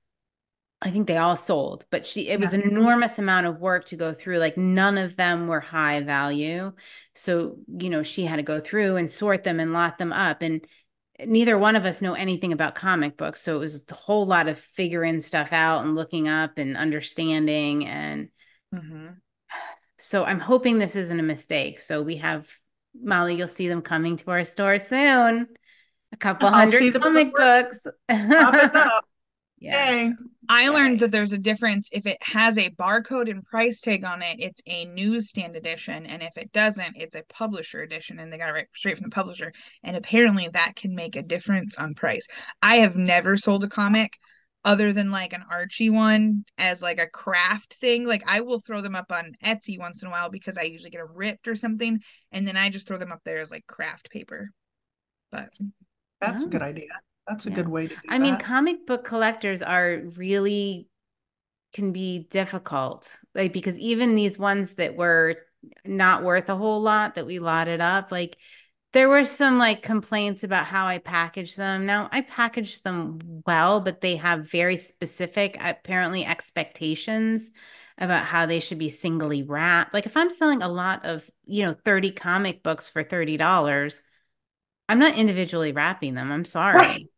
[0.83, 2.37] I think they all sold, but she it yeah.
[2.37, 4.39] was an enormous amount of work to go through.
[4.39, 6.73] Like none of them were high value.
[7.15, 10.41] So, you know, she had to go through and sort them and lot them up.
[10.41, 10.67] And
[11.27, 13.43] neither one of us know anything about comic books.
[13.43, 17.87] So it was a whole lot of figuring stuff out and looking up and understanding.
[17.87, 18.29] And
[18.75, 19.09] mm-hmm.
[19.99, 21.81] so I'm hoping this isn't a mistake.
[21.81, 22.49] So we have
[22.99, 25.47] Molly, you'll see them coming to our store soon.
[26.13, 27.87] A couple I'll hundred comic books.
[29.61, 30.11] Yeah.
[30.49, 34.23] I learned that there's a difference if it has a barcode and price tag on
[34.23, 36.07] it, it's a newsstand edition.
[36.07, 39.05] And if it doesn't, it's a publisher edition and they got it right straight from
[39.05, 39.53] the publisher.
[39.85, 42.27] And apparently that can make a difference on price.
[42.63, 44.19] I have never sold a comic
[44.65, 48.07] other than like an Archie one as like a craft thing.
[48.07, 50.91] Like I will throw them up on Etsy once in a while because I usually
[50.91, 52.01] get a ripped or something.
[52.33, 54.49] And then I just throw them up there as like craft paper.
[55.31, 55.51] But
[56.21, 56.67] that's a good oh.
[56.67, 56.89] idea.
[57.31, 57.55] That's a yeah.
[57.55, 58.23] good way to I that.
[58.23, 60.89] mean, comic book collectors are really
[61.75, 63.17] can be difficult.
[63.35, 65.37] Like because even these ones that were
[65.85, 68.37] not worth a whole lot that we lotted up, like
[68.93, 71.87] there were some like complaints about how I packaged them.
[71.87, 77.53] Now I packaged them well, but they have very specific apparently expectations
[77.99, 79.95] about how they should be singly wrapped.
[79.95, 84.01] Like if I'm selling a lot of, you know, 30 comic books for $30,
[84.89, 86.33] I'm not individually wrapping them.
[86.33, 86.81] I'm sorry.
[86.81, 87.10] Right.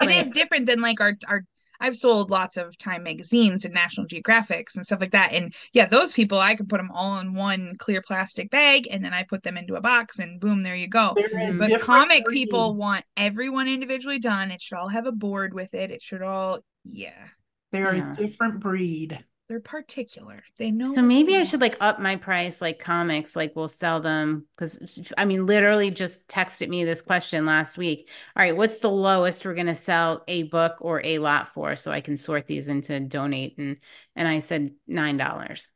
[0.00, 1.44] It is different than like our our
[1.80, 5.32] I've sold lots of Time magazines and National Geographics and stuff like that.
[5.32, 9.02] And yeah, those people, I can put them all in one clear plastic bag and
[9.02, 11.14] then I put them into a box and boom, there you go.
[11.14, 12.34] But comic breed.
[12.34, 14.50] people want everyone individually done.
[14.50, 15.90] It should all have a board with it.
[15.90, 17.28] It should all, yeah.
[17.72, 18.12] They're yeah.
[18.12, 19.24] a different breed.
[19.50, 20.44] They're particular.
[20.58, 20.94] They know.
[20.94, 25.10] So maybe I should like up my price like comics, like we'll sell them because
[25.18, 28.08] I mean, literally just texted me this question last week.
[28.36, 31.90] All right, what's the lowest we're gonna sell a book or a lot for so
[31.90, 33.78] I can sort these into donate and
[34.14, 35.68] and I said nine dollars.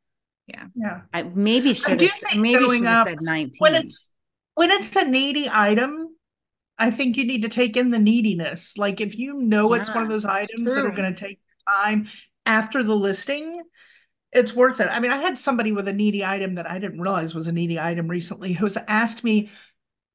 [0.47, 0.67] Yeah.
[0.77, 1.01] Yeah.
[1.13, 3.55] I maybe should have maybe should have said 19.
[3.59, 4.09] When it's
[4.55, 6.15] when it's a needy item,
[6.79, 8.79] I think you need to take in the neediness.
[8.79, 10.77] Like if you know yeah, it's one of those items true.
[10.77, 12.07] that are going to take time
[12.47, 13.63] after the listing,
[14.33, 14.89] it's worth it.
[14.89, 17.53] I mean, I had somebody with a needy item that I didn't realize was a
[17.53, 19.51] needy item recently who's asked me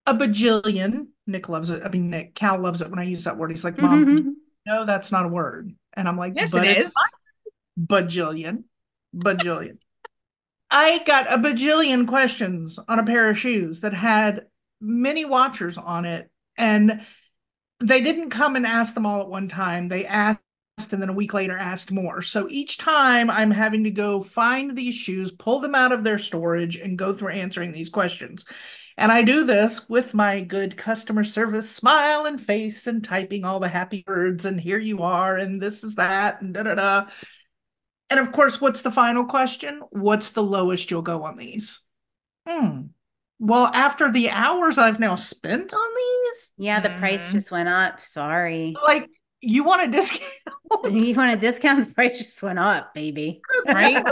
[0.06, 1.08] a bajillion.
[1.26, 1.84] Nick loves it.
[1.84, 3.52] I mean, Nick, Cal loves it when I use that word.
[3.52, 4.30] He's like, Mom, mm-hmm.
[4.66, 5.74] no, that's not a word.
[5.94, 6.94] And I'm like, yes, but it is.
[7.80, 8.64] Bajillion.
[9.16, 9.78] Bajillion.
[10.72, 14.46] I got a bajillion questions on a pair of shoes that had
[14.80, 16.30] many watchers on it.
[16.58, 17.06] And
[17.82, 19.88] they didn't come and ask them all at one time.
[19.88, 20.42] They asked
[20.94, 22.22] and then a week later asked more.
[22.22, 26.18] So each time I'm having to go find these shoes, pull them out of their
[26.18, 28.46] storage, and go through answering these questions.
[29.00, 33.62] And I do this with my good customer service smile and face and typing all
[33.62, 37.06] the happy words and here you are and this is that and da da da.
[38.10, 39.84] And of course, what's the final question?
[39.92, 41.80] What's the lowest you'll go on these?
[42.46, 42.88] Hmm.
[43.40, 46.98] Well, after the hours I've now spent on these, yeah, the mm.
[46.98, 48.02] price just went up.
[48.02, 48.76] Sorry.
[48.86, 49.10] Like
[49.42, 50.24] you want a discount?
[50.92, 51.80] you want a discount?
[51.88, 53.42] The price just went up, baby.
[53.66, 54.04] Right?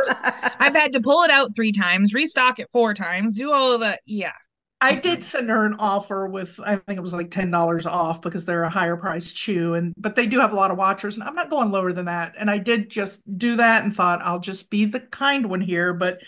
[0.60, 3.82] I've had to pull it out three times, restock it four times, do all of
[3.82, 4.02] that.
[4.06, 4.34] Yeah.
[4.80, 8.22] I did send her an offer with I think it was like ten dollars off
[8.22, 11.16] because they're a higher price shoe and but they do have a lot of watchers
[11.16, 12.36] and I'm not going lower than that.
[12.40, 15.96] And I did just do that and thought I'll just be the kind one here.
[15.96, 16.22] But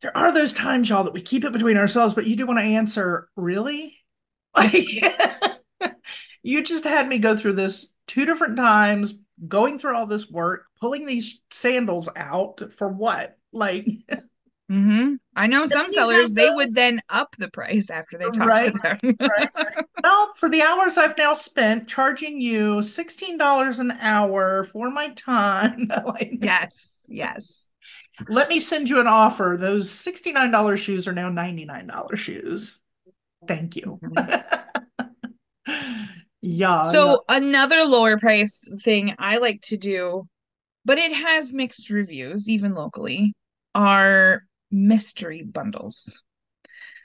[0.00, 2.58] there are those times, y'all, that we keep it between ourselves, but you do want
[2.58, 3.94] to answer, really?
[4.56, 4.74] Like
[6.42, 9.14] you just had me go through this two different times,
[9.46, 13.36] going through all this work, pulling these sandals out for what?
[13.52, 13.86] Like
[14.70, 15.14] Mm-hmm.
[15.34, 18.98] I know some sellers they would then up the price after they talk right, to
[19.00, 19.16] them.
[19.18, 19.84] right, right.
[20.02, 25.08] Well, for the hours I've now spent charging you sixteen dollars an hour for my
[25.10, 25.90] time.
[26.04, 27.70] like, yes, yes.
[28.28, 29.56] Let me send you an offer.
[29.58, 32.78] Those sixty nine dollars shoes are now ninety nine dollars shoes.
[33.46, 33.98] Thank you.
[36.40, 36.84] yeah.
[36.84, 37.36] So yeah.
[37.36, 40.28] another lower price thing I like to do,
[40.84, 43.34] but it has mixed reviews even locally.
[43.74, 46.22] Are mystery bundles.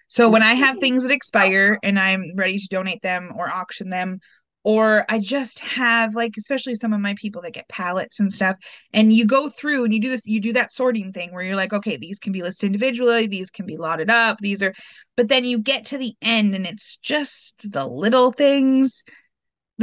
[0.07, 3.89] So when I have things that expire and I'm ready to donate them or auction
[3.89, 4.19] them,
[4.63, 8.55] or I just have like, especially some of my people that get pallets and stuff,
[8.93, 11.55] and you go through and you do this, you do that sorting thing where you're
[11.55, 14.73] like, okay, these can be listed individually, these can be lotted up, these are,
[15.17, 19.03] but then you get to the end and it's just the little things.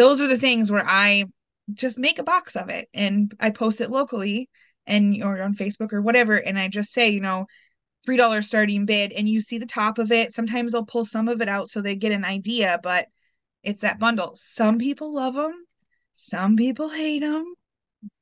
[0.00, 1.24] Those are the things where I
[1.72, 4.48] just make a box of it and I post it locally
[4.86, 6.36] and or on Facebook or whatever.
[6.36, 7.46] And I just say, you know,
[8.04, 10.34] three dollar starting bid and you see the top of it.
[10.34, 13.06] Sometimes they'll pull some of it out so they get an idea but
[13.62, 14.36] it's that bundle.
[14.40, 15.66] Some people love them
[16.14, 17.54] some people hate them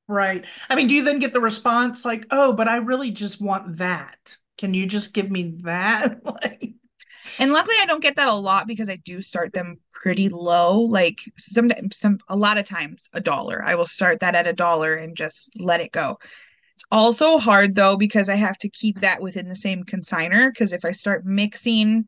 [0.06, 0.44] right.
[0.68, 3.78] I mean do you then get the response like oh but i really just want
[3.78, 4.36] that.
[4.56, 6.20] Can you just give me that?
[6.24, 6.74] Like
[7.38, 10.78] and luckily i don't get that a lot because i do start them pretty low
[10.80, 13.62] like some some a lot of times a dollar.
[13.64, 16.18] I will start that at a dollar and just let it go.
[16.76, 20.72] It's also hard though because I have to keep that within the same consigner because
[20.72, 22.06] if I start mixing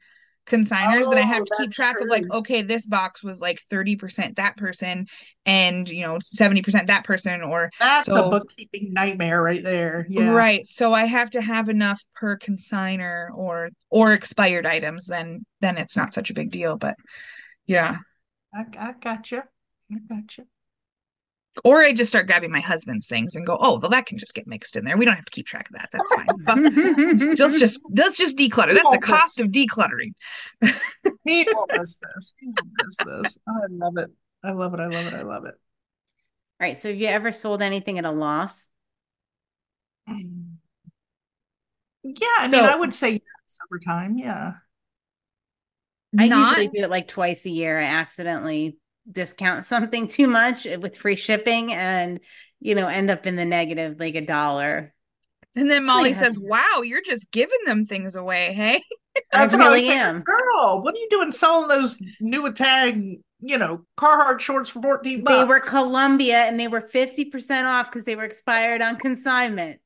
[0.51, 2.05] consigners oh, then I have oh, to keep track true.
[2.05, 5.07] of like okay this box was like 30% that person
[5.47, 10.07] and you know 70% that person or that's so, a bookkeeping nightmare right there.
[10.11, 10.31] Yeah.
[10.31, 10.67] Right.
[10.67, 15.97] So I have to have enough per consigner or or expired items then then it's
[15.97, 16.97] not such a big deal but
[17.67, 17.99] yeah.
[18.53, 19.43] I, I got you
[19.93, 20.47] I got you
[21.65, 24.35] or I just start grabbing my husband's things and go, oh, well, that can just
[24.35, 24.97] get mixed in there.
[24.97, 25.89] We don't have to keep track of that.
[25.93, 26.27] That's fine.
[27.37, 28.75] let's just let's just declutter.
[28.75, 30.13] That's the cost of decluttering.
[31.25, 32.35] he does this.
[32.39, 33.37] He does this.
[33.49, 34.11] I love it.
[34.43, 34.81] I love it.
[34.81, 35.15] I love it.
[35.15, 35.55] I love it.
[36.61, 36.77] All right.
[36.77, 38.69] So have you ever sold anything at a loss?
[40.07, 40.15] Yeah,
[42.39, 44.17] I so, mean, I would say yes over time.
[44.17, 44.55] Yeah.
[46.19, 46.59] I Not...
[46.59, 47.79] usually do it like twice a year.
[47.79, 48.77] I accidentally
[49.13, 52.21] discount something too much with free shipping and
[52.61, 54.95] you know end up in the negative like a dollar.
[55.57, 58.83] And then molly says wow you're just giving them things away hey?
[59.33, 60.23] I really I am.
[60.23, 65.25] Girl what are you doing selling those new tag you know carhartt shorts for 14
[65.25, 65.37] bucks?
[65.37, 69.81] they were columbia and they were 50% off because they were expired on consignment.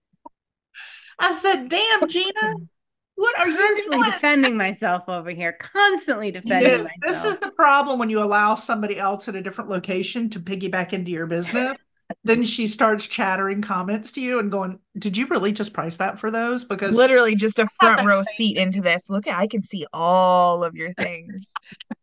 [1.18, 2.54] I said damn gina
[3.16, 5.52] what are constantly you defending myself over here?
[5.52, 7.00] Constantly defending yes, myself.
[7.00, 10.92] This is the problem when you allow somebody else at a different location to piggyback
[10.92, 11.78] into your business.
[12.24, 16.18] then she starts chattering comments to you and going, "Did you really just price that
[16.18, 19.08] for those?" Because literally just a front row seat into this.
[19.08, 21.52] Look, at I can see all of your things.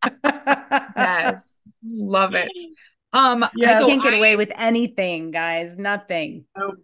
[0.24, 2.50] yes, love it.
[3.14, 5.78] Um, yeah, I can't get away with anything, guys.
[5.78, 6.46] Nothing.
[6.58, 6.76] Nope.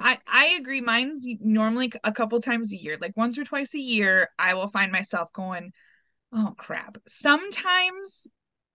[0.00, 0.80] I, I agree.
[0.80, 4.68] Mine's normally a couple times a year, like once or twice a year, I will
[4.68, 5.72] find myself going,
[6.32, 6.98] oh crap.
[7.06, 8.26] Sometimes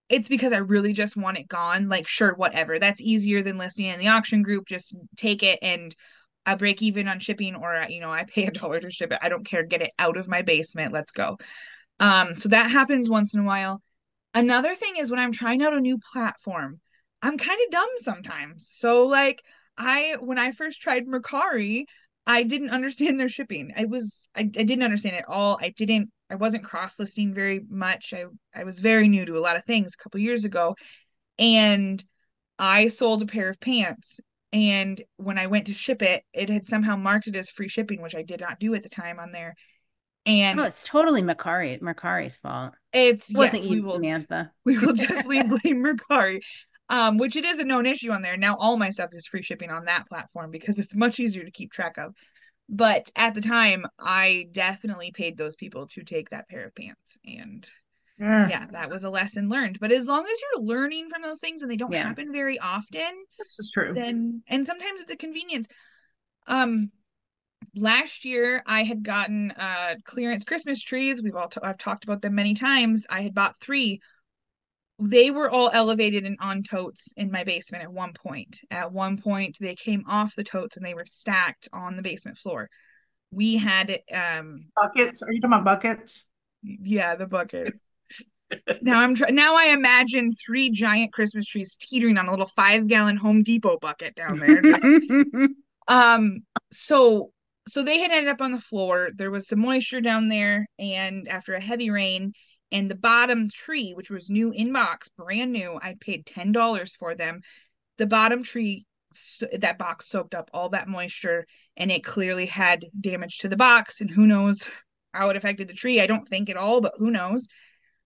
[0.10, 1.88] it's because I really just want it gone.
[1.88, 2.80] Like, sure, whatever.
[2.80, 4.68] That's easier than listing in the auction group.
[4.68, 5.96] Just take it and
[6.46, 9.20] I break even on shipping, or you know, I pay a dollar to ship it.
[9.22, 9.64] I don't care.
[9.64, 10.94] Get it out of my basement.
[10.94, 11.38] Let's go.
[12.00, 13.82] Um, so that happens once in a while.
[14.34, 16.80] Another thing is when I'm trying out a new platform,
[17.22, 18.70] I'm kind of dumb sometimes.
[18.72, 19.44] So like
[19.80, 21.86] I when I first tried Mercari,
[22.28, 23.74] I didn't understand their shipping.
[23.76, 25.58] I was I, I didn't understand it all.
[25.62, 28.14] I didn't I wasn't cross listing very much.
[28.14, 30.76] I I was very new to a lot of things a couple years ago,
[31.40, 32.04] and
[32.60, 34.20] I sold a pair of pants.
[34.52, 38.02] And when I went to ship it, it had somehow marked it as free shipping,
[38.02, 39.56] which I did not do at the time on there.
[40.26, 42.74] And oh, it's totally Mercari Mercari's fault.
[42.92, 44.52] It's it wasn't yes, you, will, Samantha.
[44.66, 46.42] We will definitely blame Mercari.
[46.92, 48.36] Um, which it is a known issue on there.
[48.36, 51.52] Now all my stuff is free shipping on that platform because it's much easier to
[51.52, 52.16] keep track of.
[52.68, 57.18] But at the time i definitely paid those people to take that pair of pants.
[57.26, 57.68] And
[58.20, 59.80] yeah, yeah that was a lesson learned.
[59.80, 62.08] But as long as you're learning from those things and they don't yeah.
[62.08, 63.94] happen very often this is true.
[63.94, 65.68] then and sometimes it's a convenience.
[66.48, 66.92] Um
[67.76, 71.22] last year i had gotten uh clearance christmas trees.
[71.22, 73.06] We've all t- i've talked about them many times.
[73.10, 74.02] I had bought three
[75.00, 78.60] they were all elevated and on totes in my basement at one point.
[78.70, 82.38] At one point, they came off the totes and they were stacked on the basement
[82.38, 82.70] floor.
[83.32, 85.22] We had um buckets.
[85.22, 86.26] Are you talking about buckets?
[86.64, 87.74] Yeah, the bucket.
[88.82, 89.16] now I'm.
[89.30, 93.78] Now I imagine three giant Christmas trees teetering on a little five gallon Home Depot
[93.80, 94.62] bucket down there.
[95.88, 96.40] um.
[96.72, 97.32] So
[97.70, 99.12] so they had ended up on the floor.
[99.16, 102.34] There was some moisture down there, and after a heavy rain,
[102.72, 106.96] and the bottom tree, which was new in box, brand new, I paid ten dollars
[106.96, 107.42] for them.
[107.98, 108.86] The bottom tree,
[109.58, 114.02] that box soaked up all that moisture, and it clearly had damage to the box.
[114.02, 114.64] And who knows
[115.14, 116.00] how it affected the tree?
[116.00, 117.48] I don't think at all, but who knows?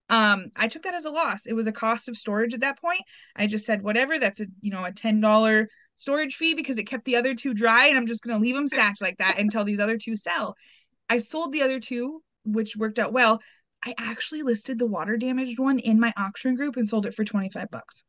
[0.10, 1.46] Um, I took that as a loss.
[1.46, 3.02] It was a cost of storage at that point.
[3.36, 4.20] I just said whatever.
[4.20, 7.54] That's a you know a ten dollar storage fee because it kept the other two
[7.54, 10.56] dry, and I'm just gonna leave them stacked like that until these other two sell.
[11.10, 13.40] I sold the other two, which worked out well.
[13.86, 17.24] I actually listed the water damaged one in my auction group and sold it for
[17.24, 18.04] 25 bucks.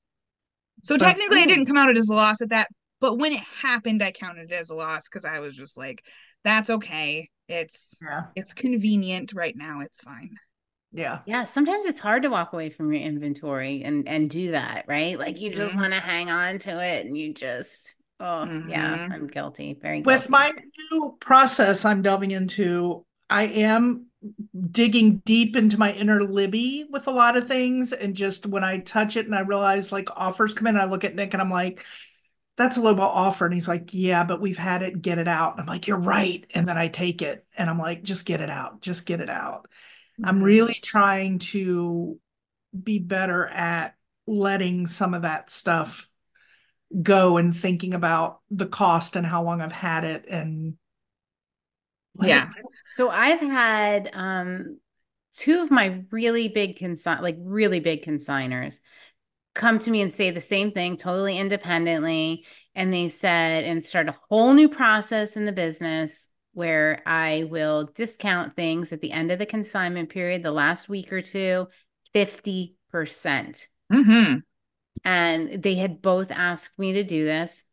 [0.82, 2.68] So technically I didn't come out as a loss at that,
[3.00, 6.04] but when it happened I counted it as a loss cuz I was just like
[6.44, 7.30] that's okay.
[7.48, 8.24] It's yeah.
[8.34, 9.80] it's convenient right now.
[9.80, 10.36] It's fine.
[10.92, 11.20] Yeah.
[11.26, 15.18] Yeah, sometimes it's hard to walk away from your inventory and and do that, right?
[15.18, 15.80] Like you just mm-hmm.
[15.80, 18.68] want to hang on to it and you just oh, mm-hmm.
[18.68, 19.76] yeah, I'm guilty.
[19.80, 20.06] Very guilty.
[20.06, 20.52] With my
[20.92, 24.06] new process I'm delving into, I am
[24.70, 27.92] digging deep into my inner Libby with a lot of things.
[27.92, 31.04] And just when I touch it and I realize like offers come in, I look
[31.04, 31.84] at Nick and I'm like,
[32.56, 33.44] that's a lowball offer.
[33.44, 35.52] And he's like, yeah, but we've had it, get it out.
[35.52, 36.46] And I'm like, you're right.
[36.54, 39.30] And then I take it and I'm like, just get it out, just get it
[39.30, 39.68] out.
[40.18, 40.26] Mm-hmm.
[40.26, 42.18] I'm really trying to
[42.80, 43.94] be better at
[44.26, 46.08] letting some of that stuff
[47.02, 50.76] go and thinking about the cost and how long I've had it and
[52.20, 52.50] yeah.
[52.84, 54.78] So I've had um
[55.34, 58.80] two of my really big consign like really big consigners
[59.54, 64.08] come to me and say the same thing totally independently and they said and start
[64.08, 69.30] a whole new process in the business where I will discount things at the end
[69.30, 71.68] of the consignment period the last week or two
[72.14, 72.74] 50%.
[72.90, 74.38] percent mm-hmm.
[75.04, 77.64] And they had both asked me to do this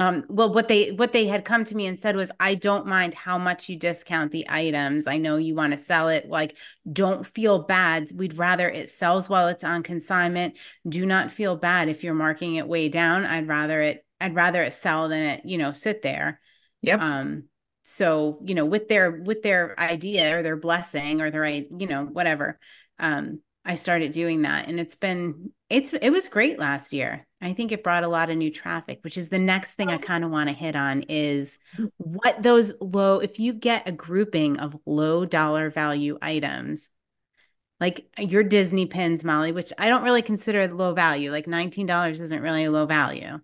[0.00, 2.86] um, well, what they what they had come to me and said was, I don't
[2.86, 5.06] mind how much you discount the items.
[5.06, 6.26] I know you want to sell it.
[6.26, 6.56] Like,
[6.90, 8.10] don't feel bad.
[8.14, 10.56] We'd rather it sells while it's on consignment.
[10.88, 13.26] Do not feel bad if you're marking it way down.
[13.26, 14.02] I'd rather it.
[14.18, 16.40] I'd rather it sell than it, you know, sit there.
[16.80, 17.00] Yep.
[17.02, 17.44] Um.
[17.82, 22.06] So you know, with their with their idea or their blessing or their you know
[22.06, 22.58] whatever,
[22.98, 27.26] um, I started doing that, and it's been it's it was great last year.
[27.42, 29.96] I think it brought a lot of new traffic, which is the next thing I
[29.96, 31.86] kind of want to hit on is mm-hmm.
[31.96, 36.90] what those low, if you get a grouping of low dollar value items,
[37.80, 41.30] like uh, your Disney pins, Molly, which I don't really consider low value.
[41.30, 43.40] Like $19 isn't really a low value.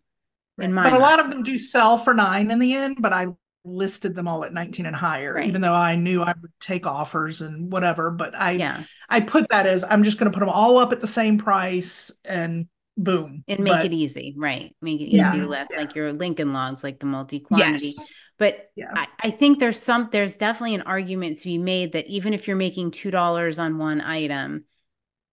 [0.58, 3.12] In my but a lot of them do sell for nine in the end, but
[3.12, 3.28] I
[3.64, 5.46] listed them all at 19 and higher, right.
[5.46, 8.10] even though I knew I would take offers and whatever.
[8.10, 8.82] But I yeah.
[9.08, 12.10] I put that as I'm just gonna put them all up at the same price
[12.24, 13.44] and boom.
[13.48, 14.74] And make But- it easy, right?
[14.80, 15.30] Make it Yeah.
[15.34, 15.80] easy list, Yeah.
[15.80, 17.94] like your Lincoln logs, like the multi-quantity.
[17.96, 18.06] Yes.
[18.38, 18.92] But Yeah.
[18.94, 22.46] I, I think there's some there's definitely an argument to be made that even if
[22.46, 24.64] you're making two dollars on one item,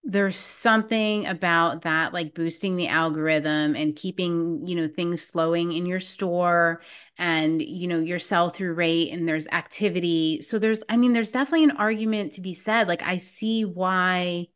[0.06, 5.86] there's something about that like boosting the algorithm and keeping you know things flowing in
[5.86, 6.82] your store
[7.16, 11.32] and you know your sell through rate and there's activity so there's i mean there's
[11.32, 14.46] definitely an argument to be said like i see why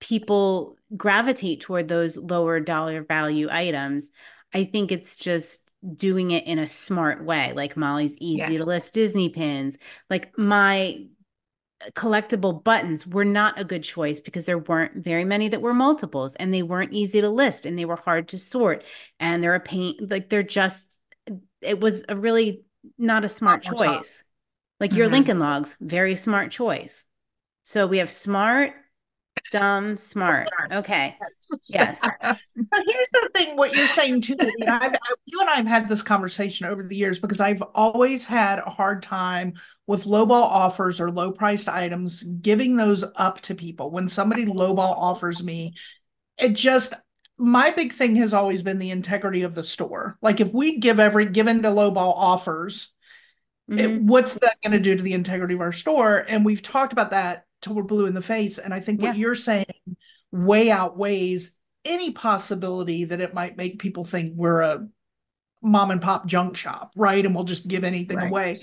[0.00, 4.10] people gravitate toward those lower dollar value items
[4.54, 7.52] i think it's just doing it in a smart way.
[7.54, 9.78] Like molly's easy to list disney pins.
[10.10, 11.06] Like my
[11.92, 16.34] collectible buttons were not a good choice because there weren't very many that were multiples
[16.36, 18.84] and they weren't easy to list and they were hard to sort.
[19.18, 21.00] And they're a pain like they're just
[21.62, 22.64] it was a really
[22.98, 24.24] not a smart Not choice.
[24.80, 25.12] Like your Mhm.
[25.12, 27.06] lincoln logs very smart choice.
[27.62, 28.72] So we have smart
[29.50, 31.16] dumb smart okay
[31.68, 32.38] yes But
[32.86, 34.36] here's the thing: what you're saying too.
[34.38, 37.62] Lily, I've, I, you and I have had this conversation over the years because I've
[37.74, 39.54] always had a hard time
[39.86, 43.90] with lowball offers or low priced items, giving those up to people.
[43.90, 45.74] When somebody lowball offers me,
[46.38, 46.94] it just
[47.38, 50.18] my big thing has always been the integrity of the store.
[50.20, 52.92] Like if we give every given to lowball offers,
[53.68, 54.02] it, Mhm.
[54.02, 56.24] what's that going to do to the integrity of our store?
[56.28, 58.58] And we've talked about that till we're blue in the face.
[58.58, 59.66] And I think what you're saying
[60.32, 61.52] way outweighs
[61.84, 64.86] any possibility that it might make people think we're a
[65.62, 67.24] mom and pop junk shop, right?
[67.24, 68.30] And we'll just give anything Right.
[68.30, 68.54] away.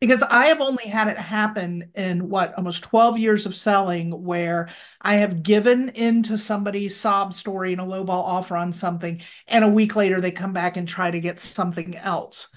[0.00, 4.68] Because I have only had it happen in what almost 12 years of selling where
[5.00, 9.68] I have given into somebody's sob story and a lowball offer on something, and a
[9.68, 12.48] week later they come back and try to get something else.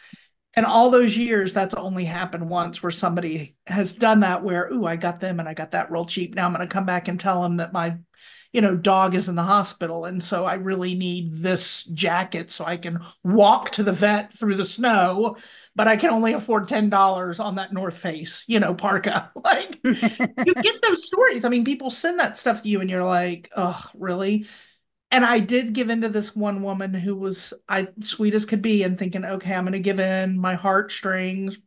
[0.55, 4.85] And all those years, that's only happened once where somebody has done that where, ooh,
[4.85, 6.33] I got them and I got that real cheap.
[6.33, 7.97] Now I'm going to come back and tell them that my,
[8.53, 10.05] you know, dog is in the hospital.
[10.05, 14.55] And so I really need this jacket so I can walk to the vet through
[14.55, 15.35] the snow,
[15.75, 19.31] but I can only afford $10 on that North Face, you know, parka.
[19.43, 21.43] Like you get those stories.
[21.43, 24.47] I mean, people send that stuff to you and you're like, oh, really?
[25.15, 28.61] And I did give in to this one woman who was I sweet as could
[28.61, 31.57] be and thinking, okay, I'm gonna give in my heartstrings.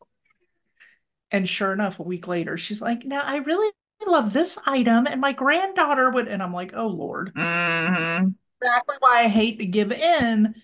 [1.30, 3.70] And sure enough, a week later, she's like, now I really
[4.06, 8.34] love this item, and my granddaughter would, and I'm like, oh Lord, Mhm.
[8.60, 10.54] exactly why I hate to give in.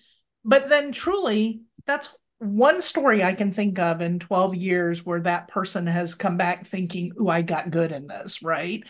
[0.43, 2.09] But then truly, that's
[2.39, 6.65] one story I can think of in 12 years where that person has come back
[6.67, 8.83] thinking, "Ooh, I got good in this," right?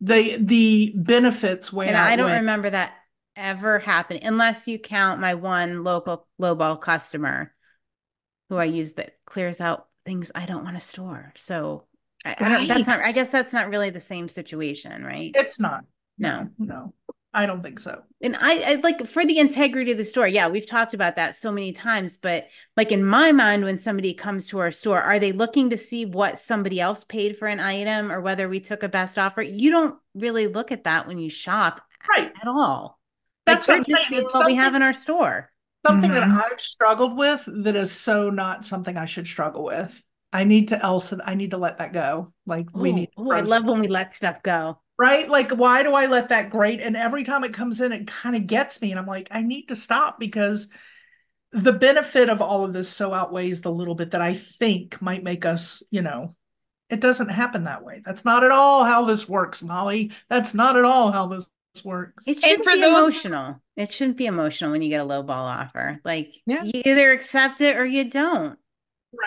[0.00, 2.92] The the benefits way and I don't outweigh- remember that
[3.36, 7.52] ever happening unless you count my one local lowball customer
[8.48, 11.32] who I use that clears out things I don't want to store.
[11.36, 11.84] So
[12.24, 15.32] I, I don't that's not I guess that's not really the same situation, right?
[15.34, 15.84] It's not.
[16.18, 16.48] No.
[16.58, 16.94] no,
[17.34, 18.02] I don't think so.
[18.22, 20.26] And I, I like for the integrity of the store.
[20.26, 24.14] Yeah, we've talked about that so many times, but like in my mind, when somebody
[24.14, 27.60] comes to our store, are they looking to see what somebody else paid for an
[27.60, 29.42] item or whether we took a best offer?
[29.42, 32.32] You don't really look at that when you shop Right.
[32.40, 32.95] at all.
[33.46, 34.22] That's like, what we're I'm saying.
[34.22, 35.50] It's what we have in our store.
[35.86, 36.52] Something that Mhm.
[36.52, 40.02] I've struggled with that is so not something I should struggle with.
[40.32, 42.32] I need to Elsa, I need to let that go.
[42.44, 44.80] Like we need Oh, I love when we let stuff go.
[44.98, 45.28] right?
[45.28, 46.80] Like, why do I let that grate?
[46.80, 48.90] And every time it comes in, it kind of gets me.
[48.90, 50.68] And I'm like, I need to stop because
[51.52, 55.22] the benefit of all of this so outweighs the little bit that I think might
[55.22, 56.34] make us, you know,
[56.90, 58.02] it doesn't happen that way.
[58.04, 60.12] That's not at all how this works, Molly.
[60.28, 61.46] That's not at all how this
[61.84, 62.26] works.
[62.26, 63.60] It shouldn't for be those- emotional.
[63.76, 66.00] It shouldn't be emotional when you get a low ball offer.
[66.04, 66.62] Like Yeah.
[66.62, 68.58] you either accept it or you don't.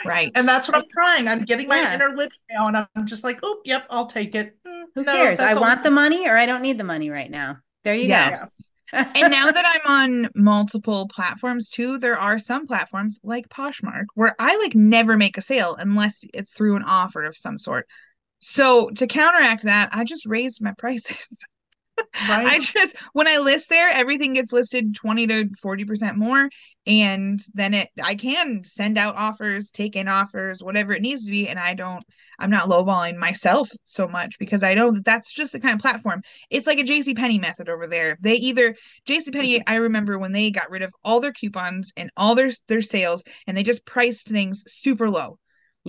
[0.06, 0.32] Right.
[0.36, 1.28] And that's what I'm trying.
[1.28, 1.94] I'm getting my Yeah.
[1.96, 4.58] inner lip now, and I'm just like, oh, yep, I'll take it.
[4.68, 5.40] Mm, Who no, cares?
[5.40, 7.58] I that's all- want the money or I don't need the money right now.
[7.84, 8.40] There you yes.
[8.92, 8.98] go.
[9.16, 9.92] and now that I'm
[10.24, 15.38] on multiple platforms too, there are some platforms like Poshmark where I like never make
[15.38, 17.88] a sale unless it's through an offer of some sort.
[18.40, 21.44] So to counteract that, I just raised my prices.
[22.30, 22.48] Right.
[22.48, 26.50] I just when I list there, everything gets listed 20 to 40% more.
[26.88, 31.32] And then it I can send out offers, take in offers, whatever it needs to
[31.32, 31.48] be.
[31.48, 32.04] And I don't,
[32.40, 35.82] I'm not lowballing myself so much because I know that that's just the kind of
[35.82, 36.22] platform.
[36.50, 38.18] It's like a JC Penney method over there.
[38.22, 38.76] They either
[39.08, 39.70] JC Penney, mm-hmm.
[39.72, 43.24] I remember when they got rid of all their coupons and all their their sales
[43.46, 45.38] and they just priced things super low.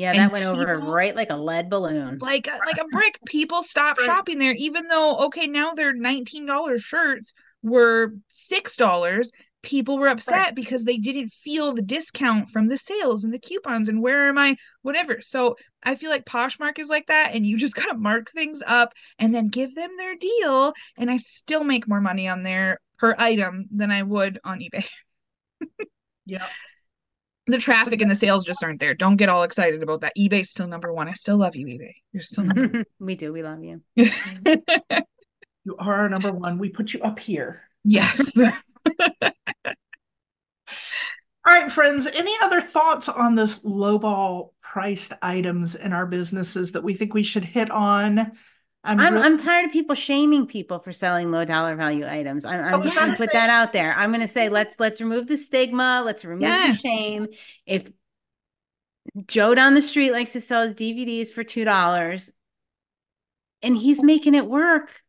[0.01, 2.19] Yeah, And that went over right like a lead balloon.
[2.21, 3.19] like uh, like a brick.
[3.27, 9.31] People stopped shopping there, even though okay, now their nineteen dollars shirts were six dollars.
[9.63, 13.91] People were upset because they didn't feel the discount from the sales and the coupons
[13.91, 15.21] and where am I, whatever.
[15.21, 18.95] So I feel like Poshmark is like that, and you just gotta mark things up
[19.19, 20.73] and then give them their deal.
[20.97, 24.89] And I still make more money on there per item than I would on eBay.
[26.25, 26.47] yeah.
[27.47, 28.95] The traffic and the sales just aren't there.
[28.95, 30.13] Don't get all excited about that.
[30.17, 31.09] eBay's still number one.
[31.09, 31.95] I still love you, eBay.
[32.13, 32.85] You're still number one.
[33.01, 33.33] we do.
[33.33, 33.83] We love you.
[33.97, 36.59] you are our number one.
[36.59, 37.63] We put you up here.
[37.85, 38.37] Yes.
[41.47, 46.85] All right, friends, any other thoughts on this lowball priced items in our businesses that
[46.85, 48.33] we think we should hit on?
[48.83, 49.27] I'm I'm, really...
[49.27, 52.45] I'm tired of people shaming people for selling low dollar value items.
[52.45, 53.95] I'm, I'm oh, just going to put that out there.
[53.95, 56.03] I'm going to say let's let's remove the stigma.
[56.05, 56.81] Let's remove yes.
[56.81, 57.27] the shame.
[57.67, 57.91] If
[59.27, 62.31] Joe down the street likes to sell his DVDs for two dollars,
[63.63, 65.01] and he's making it work.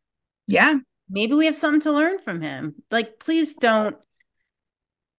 [0.46, 2.74] Yeah, maybe we have something to learn from him.
[2.90, 3.96] Like, please don't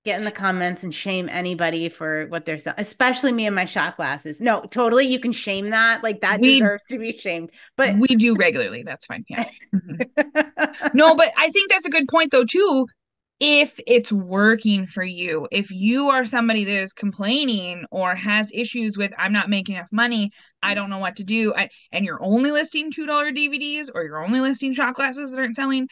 [0.03, 3.65] get in the comments and shame anybody for what they're selling, especially me and my
[3.65, 4.41] shot glasses.
[4.41, 6.03] No, totally, you can shame that.
[6.03, 7.51] Like that we, deserves to be shamed.
[7.77, 8.83] But we do regularly.
[8.83, 9.25] That's fine.
[9.29, 9.49] Yeah.
[9.73, 10.97] Mm-hmm.
[10.97, 12.87] no, but I think that's a good point though too.
[13.39, 18.97] If it's working for you, if you are somebody that is complaining or has issues
[18.97, 20.31] with I'm not making enough money,
[20.61, 24.03] I don't know what to do, I, and you're only listing two dollar DVDs or
[24.03, 25.87] you're only listing shot glasses that aren't selling,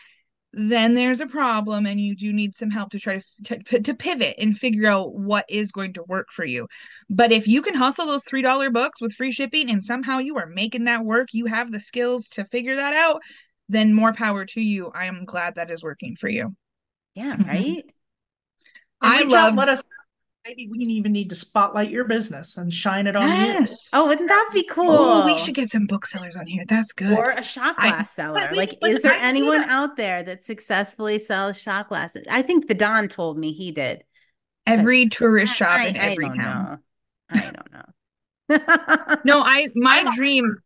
[0.53, 3.93] then there's a problem and you do need some help to try to, to, to
[3.93, 6.67] pivot and figure out what is going to work for you.
[7.09, 10.37] But if you can hustle those three dollar books with free shipping and somehow you
[10.37, 13.21] are making that work you have the skills to figure that out
[13.69, 14.91] then more power to you.
[14.93, 16.53] I am glad that is working for you.
[17.15, 17.49] Yeah mm-hmm.
[17.49, 17.85] right?
[18.99, 19.83] I love let us
[20.45, 23.71] maybe we even need to spotlight your business and shine it on yes.
[23.71, 23.99] you.
[23.99, 24.91] Oh, wouldn't that be cool?
[24.91, 26.63] Oh, we should get some booksellers on here.
[26.67, 27.17] That's good.
[27.17, 28.49] Or a shot glass I, seller.
[28.53, 32.25] like, is there anyone out there that successfully sells shot glasses?
[32.29, 34.03] I think the Don told me he did.
[34.65, 36.79] Every tourist shop I, in every town.
[37.33, 37.41] Know.
[37.41, 39.17] I don't know.
[39.25, 40.57] no, I my dream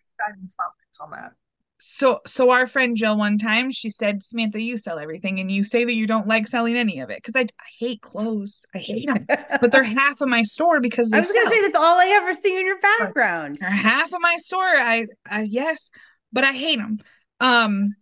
[1.02, 1.34] on that
[1.78, 5.64] so so our friend Jill one time she said Samantha you sell everything and you
[5.64, 7.22] say that you don't like selling any of it.
[7.24, 8.66] Because I, I hate clothes.
[8.74, 9.26] I hate them
[9.62, 12.34] but they're half of my store because I was gonna say that's all I ever
[12.34, 13.58] see in your background.
[13.60, 14.62] They're half of my store.
[14.62, 15.90] I, I yes
[16.32, 16.98] but I hate them
[17.40, 17.96] um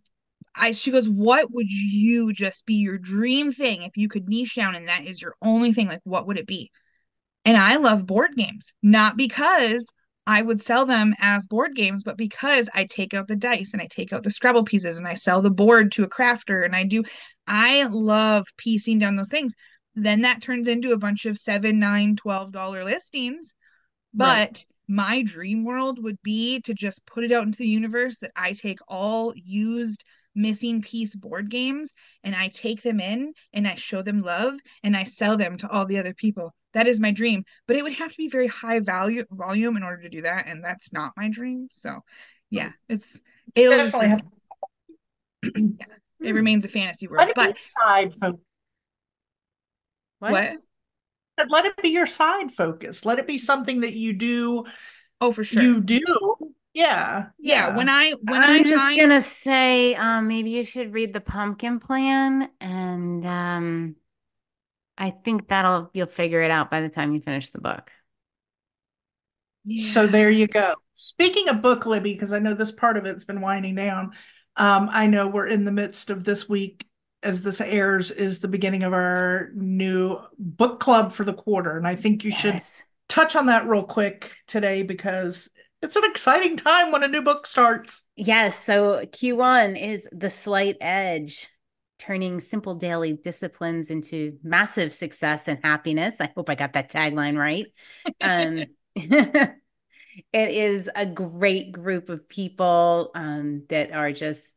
[0.56, 4.56] I she goes what would you just be your dream thing if you could niche
[4.56, 5.88] down and that is your only thing?
[5.88, 6.72] Like what would it be?
[7.46, 8.72] And I love board games.
[8.82, 9.86] Not because
[10.26, 13.82] I would sell them as board games, but because I take out the dice and
[13.82, 16.76] I take out the Scrabble pieces and I sell the board to a crafter and
[16.76, 17.04] I do,
[17.46, 19.54] I love piecing down those things.
[19.96, 23.54] Then that turns into a bunch of seven, nine, twelve dollar listings.
[24.14, 24.66] But right.
[24.88, 28.54] my dream world would be to just put it out into the universe that I
[28.54, 30.04] take all used
[30.36, 31.92] missing piece board games
[32.24, 35.70] and I take them in and I show them love and I sell them to
[35.70, 38.48] all the other people that is my dream but it would have to be very
[38.48, 42.02] high value volume in order to do that and that's not my dream so
[42.50, 43.20] yeah it's
[43.56, 44.22] it definitely have
[45.44, 45.86] yeah,
[46.22, 46.36] it hmm.
[46.36, 48.40] remains a fantasy world let but side focus
[50.20, 50.32] what?
[50.32, 50.58] what
[51.50, 54.66] let it be your side focus let it be something that you do
[55.22, 56.02] oh for sure you do
[56.74, 57.68] yeah, yeah.
[57.68, 57.78] Yeah.
[57.78, 59.00] When I when I'm I just find...
[59.00, 63.96] gonna say, um, maybe you should read the pumpkin plan and um
[64.98, 67.92] I think that'll you'll figure it out by the time you finish the book.
[69.66, 69.92] Yeah.
[69.92, 70.76] So there you go.
[70.94, 74.12] Speaking of book, Libby, because I know this part of it's been winding down.
[74.56, 76.86] Um, I know we're in the midst of this week
[77.24, 81.78] as this airs is the beginning of our new book club for the quarter.
[81.78, 82.40] And I think you yes.
[82.40, 82.62] should
[83.08, 85.50] touch on that real quick today because
[85.82, 88.04] it's an exciting time when a new book starts.
[88.16, 88.62] Yes.
[88.64, 91.48] So Q1 is The Slight Edge
[92.06, 96.18] turning simple daily disciplines into massive success and happiness.
[96.20, 97.68] I hope I got that tagline right.
[98.20, 99.56] Um, it
[100.34, 104.54] is a great group of people um, that are just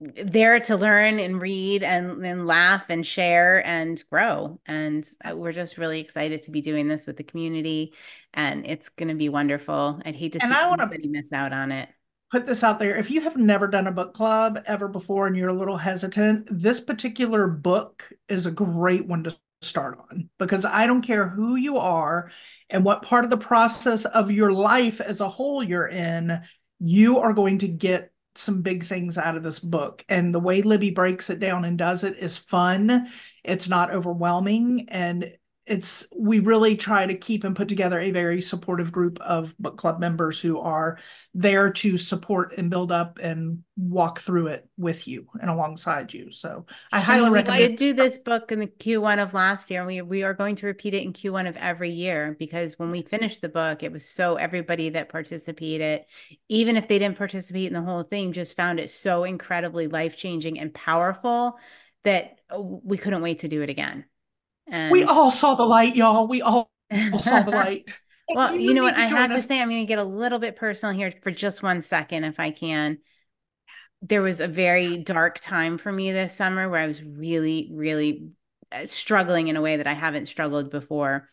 [0.00, 4.60] there to learn and read and, and laugh and share and grow.
[4.66, 7.94] And uh, we're just really excited to be doing this with the community.
[8.32, 10.00] And it's going to be wonderful.
[10.04, 11.88] I'd hate to and see anybody miss out on it
[12.30, 12.96] put this out there.
[12.96, 16.48] If you have never done a book club ever before and you're a little hesitant,
[16.50, 21.56] this particular book is a great one to start on because I don't care who
[21.56, 22.30] you are
[22.70, 26.40] and what part of the process of your life as a whole you're in,
[26.78, 30.04] you are going to get some big things out of this book.
[30.08, 33.08] And the way Libby breaks it down and does it is fun.
[33.42, 35.32] It's not overwhelming and
[35.70, 39.78] it's we really try to keep and put together a very supportive group of book
[39.78, 40.98] club members who are
[41.32, 46.32] there to support and build up and walk through it with you and alongside you.
[46.32, 47.60] So I highly recommend.
[47.60, 50.34] We did do this book in the Q1 of last year, and we we are
[50.34, 53.84] going to repeat it in Q1 of every year because when we finished the book,
[53.84, 56.02] it was so everybody that participated,
[56.48, 60.16] even if they didn't participate in the whole thing, just found it so incredibly life
[60.16, 61.60] changing and powerful
[62.02, 64.04] that oh, we couldn't wait to do it again.
[64.68, 66.26] And we all saw the light, y'all.
[66.26, 66.70] We all
[67.20, 67.98] saw the light.
[68.28, 68.96] well, you, you know what?
[68.96, 69.42] I have us.
[69.42, 72.24] to say, I'm going to get a little bit personal here for just one second,
[72.24, 72.98] if I can.
[74.02, 78.30] There was a very dark time for me this summer where I was really, really
[78.72, 81.28] uh, struggling in a way that I haven't struggled before.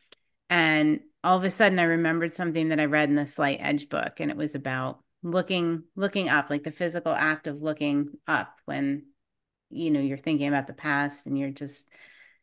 [0.49, 3.89] And all of a sudden, I remembered something that I read in the Slight Edge
[3.89, 8.55] book, and it was about looking looking up like the physical act of looking up
[8.65, 9.03] when
[9.69, 11.87] you know you're thinking about the past and you're just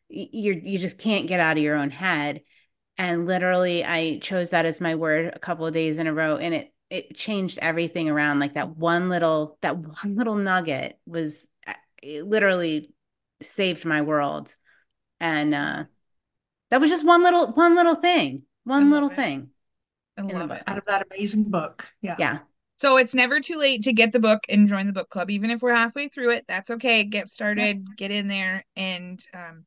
[0.09, 2.41] you're you just can't get out of your own head
[2.97, 6.37] and literally i chose that as my word a couple of days in a row
[6.37, 11.47] and it it changed everything around like that one little that one little nugget was
[12.01, 12.91] it literally
[13.41, 14.55] saved my world
[15.19, 15.83] and uh
[16.69, 19.15] that was just one little one little thing one little it.
[19.15, 19.49] thing
[20.17, 20.63] I love it.
[20.65, 22.39] out of that amazing book yeah yeah
[22.77, 25.29] so it's never too late to get the book and join the book club.
[25.31, 27.05] Even if we're halfway through it, that's okay.
[27.05, 29.65] Get started, get in there, and um,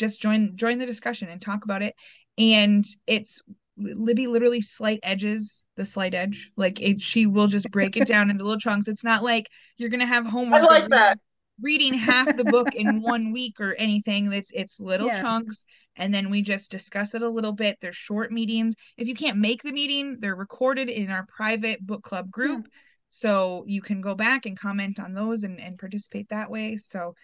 [0.00, 1.94] just join join the discussion and talk about it.
[2.38, 3.40] And it's
[3.76, 6.50] Libby literally slight edges the slight edge.
[6.56, 8.88] Like it, she will just break it down into little chunks.
[8.88, 10.62] It's not like you're gonna have homework.
[10.62, 11.18] I like that.
[11.60, 14.32] Reading half the book in one week or anything.
[14.32, 15.20] It's it's little yeah.
[15.20, 15.64] chunks
[15.96, 17.78] and then we just discuss it a little bit.
[17.80, 18.74] They're short meetings.
[18.96, 22.62] If you can't make the meeting, they're recorded in our private book club group.
[22.64, 22.78] Yeah.
[23.10, 26.76] So you can go back and comment on those and, and participate that way.
[26.76, 27.14] So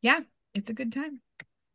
[0.00, 0.20] yeah,
[0.54, 1.20] it's a good time.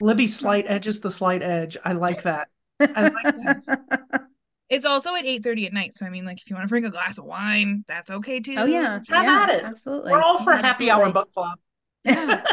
[0.02, 1.78] Libby slight edge is the slight edge.
[1.84, 2.50] I like that.
[2.80, 3.36] I like
[3.68, 4.22] that.
[4.70, 5.96] It's also at 8 30 at night.
[5.96, 8.40] So I mean, like if you want to bring a glass of wine, that's okay
[8.40, 8.54] too.
[8.56, 9.00] Oh yeah.
[9.10, 9.64] Have yeah, at it.
[9.64, 10.12] Absolutely.
[10.12, 10.68] We're all for absolutely.
[10.68, 11.58] happy hour book club.
[12.04, 12.44] Yeah.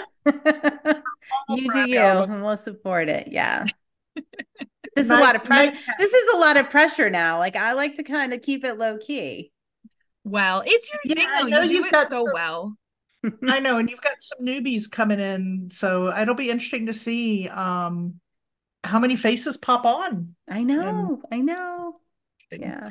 [1.51, 3.29] you do you and we'll support it.
[3.29, 3.67] Yeah
[4.97, 5.77] this is a lot of pressure.
[5.99, 7.39] This is a lot of pressure now.
[7.39, 9.53] Like I like to kind of keep it low key.
[10.25, 11.61] Well, it's your yeah, thing though.
[11.61, 12.77] You do it so some, well.
[13.49, 17.49] I know, and you've got some newbies coming in, so it'll be interesting to see
[17.49, 18.21] um
[18.85, 20.35] how many faces pop on.
[20.49, 22.01] I know, and, I know.
[22.51, 22.91] Yeah.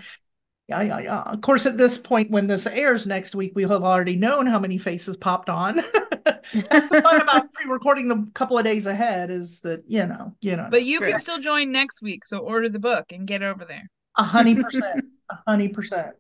[0.68, 1.22] Yeah, yeah, yeah.
[1.22, 4.58] Of course, at this point, when this airs next week, we'll have already known how
[4.58, 5.76] many faces popped on.
[6.26, 10.36] That's the fun about pre-recording them a couple of days ahead is that you know,
[10.42, 10.68] you know.
[10.72, 13.88] But you can still join next week, so order the book and get over there.
[14.18, 16.16] A hundred percent, a hundred percent.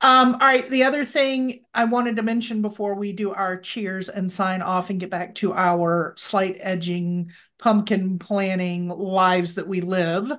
[0.00, 0.68] Um, all right.
[0.68, 4.90] The other thing I wanted to mention before we do our cheers and sign off
[4.90, 10.30] and get back to our slight edging pumpkin planning lives that we live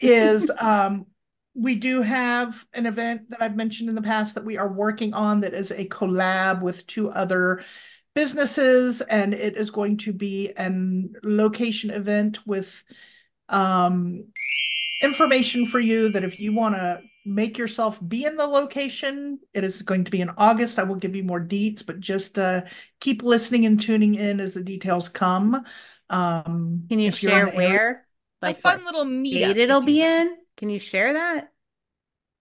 [0.00, 1.06] is um
[1.54, 5.12] we do have an event that I've mentioned in the past that we are working
[5.12, 7.62] on that is a collab with two other
[8.14, 12.84] businesses, and it is going to be an location event with
[13.48, 14.24] um,
[15.02, 19.64] information for you that if you want to make yourself be in the location, it
[19.64, 20.78] is going to be in August.
[20.78, 22.62] I will give you more deets, but just uh,
[23.00, 25.64] keep listening and tuning in as the details come.
[26.10, 28.06] Um, Can you share where?
[28.40, 30.36] Like a fun little meet It'll be in.
[30.56, 31.52] Can you share that?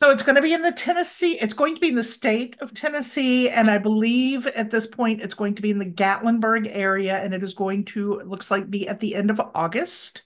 [0.02, 2.56] So it's going to be in the Tennessee, it's going to be in the state
[2.60, 3.50] of Tennessee.
[3.50, 7.18] And I believe at this point it's going to be in the Gatlinburg area.
[7.18, 10.24] And it is going to, it looks like, be at the end of August.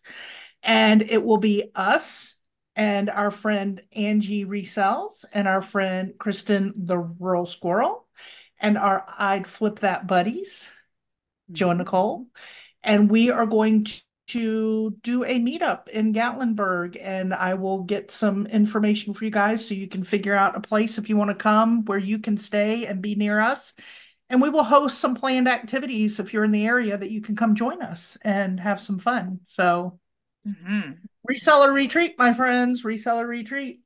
[0.62, 2.36] And it will be us
[2.76, 8.08] and our friend Angie Resells and our friend Kristen the Rural Squirrel
[8.60, 10.72] and our I'd Flip That Buddies,
[11.52, 12.28] Joe and Nicole.
[12.84, 14.02] And we are going to
[14.32, 19.68] to do a meetup in Gatlinburg and I will get some information for you guys
[19.68, 22.38] so you can figure out a place if you want to come where you can
[22.38, 23.74] stay and be near us.
[24.30, 27.36] And we will host some planned activities if you're in the area that you can
[27.36, 29.42] come join us and have some fun.
[29.44, 30.00] So,
[30.48, 30.92] mm-hmm.
[31.30, 33.82] Reseller retreat, my friends, reseller retreat.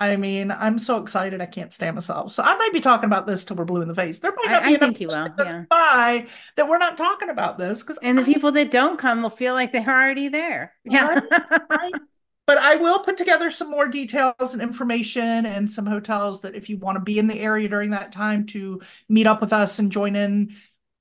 [0.00, 2.32] I mean, I'm so excited I can't stand myself.
[2.32, 4.18] So I might be talking about this till we're blue in the face.
[4.18, 5.28] There might not I, be I think you will.
[5.38, 6.26] Yeah.
[6.56, 9.54] That we're not talking about this because and the people that don't come will feel
[9.54, 10.72] like they're already there.
[10.84, 11.20] Yeah.
[11.30, 11.92] Right, right.
[12.46, 16.68] But I will put together some more details and information and some hotels that if
[16.68, 19.78] you want to be in the area during that time to meet up with us
[19.78, 20.54] and join in,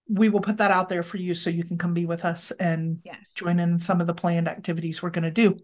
[0.07, 2.51] we will put that out there for you so you can come be with us
[2.51, 3.17] and yes.
[3.35, 5.57] join in some of the planned activities we're going to do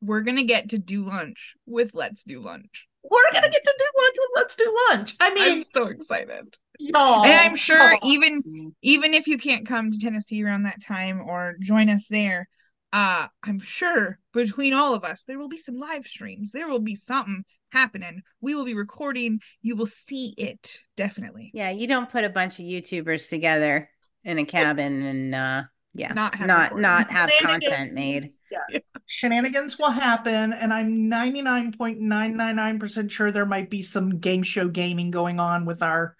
[0.00, 2.86] we're gonna get to do lunch with Let's Do Lunch.
[3.02, 5.14] We're gonna get to do lunch with Let's Do Lunch.
[5.20, 6.56] I mean, I'm so excited.
[6.80, 11.20] No, and I'm sure even even if you can't come to Tennessee around that time
[11.20, 12.48] or join us there,
[12.92, 16.52] uh, I'm sure between all of us there will be some live streams.
[16.52, 18.22] There will be something happening.
[18.40, 19.40] We will be recording.
[19.62, 21.50] You will see it definitely.
[21.52, 23.90] Yeah, you don't put a bunch of YouTubers together
[24.24, 25.62] in a cabin and uh
[25.94, 28.78] yeah not have not not have content made yeah.
[29.06, 35.40] shenanigans will happen and i'm 99.999% sure there might be some game show gaming going
[35.40, 36.14] on with our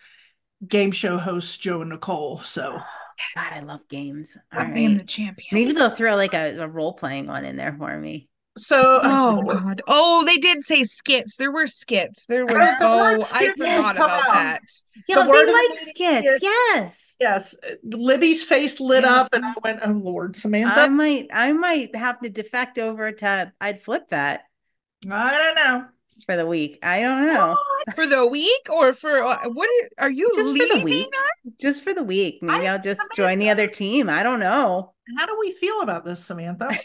[0.67, 2.81] game show hosts joe and nicole so
[3.35, 4.37] God, I love games.
[4.53, 4.79] All I right.
[4.79, 5.49] am the champion.
[5.51, 8.29] Maybe they'll throw like a, a role playing one in there for me.
[8.59, 11.37] So, oh god, oh, they did say skits.
[11.37, 12.27] There were skits.
[12.27, 12.53] There were.
[12.53, 14.61] The oh, I forgot about that.
[15.09, 16.27] Yeah, the they like skits.
[16.27, 17.57] Is, yes, yes.
[17.85, 19.15] Libby's face lit yeah.
[19.15, 23.13] up, and I went, "Oh Lord, Samantha." I might, I might have to defect over
[23.13, 23.53] to.
[23.61, 24.43] I'd flip that.
[25.09, 25.85] I don't know
[26.27, 26.79] for the week.
[26.83, 27.57] I don't know
[27.95, 31.07] for the week or for uh, what are, are you just for the week?
[31.07, 31.53] Us?
[31.61, 32.43] Just for the week.
[32.43, 34.09] Maybe I, will just join the other team.
[34.09, 34.95] I don't know.
[35.17, 36.79] How do we feel about this, Samantha?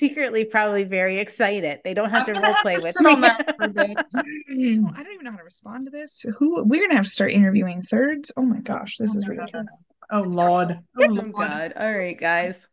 [0.00, 1.80] Secretly probably very excited.
[1.84, 3.94] They don't have I'm to role play with me.
[4.50, 4.84] Hmm.
[4.84, 6.24] Oh, I don't even know how to respond to this.
[6.38, 8.32] Who we're gonna have to start interviewing thirds.
[8.36, 9.84] Oh my gosh, this oh is ridiculous.
[10.10, 10.80] Oh Lord.
[10.98, 11.32] Oh, oh Lord.
[11.32, 11.72] God.
[11.76, 12.68] All right, guys.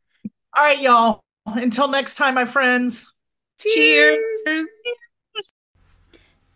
[0.55, 1.21] All right, y'all.
[1.45, 3.13] Until next time, my friends.
[3.59, 4.17] Cheers.
[4.43, 4.67] Cheers.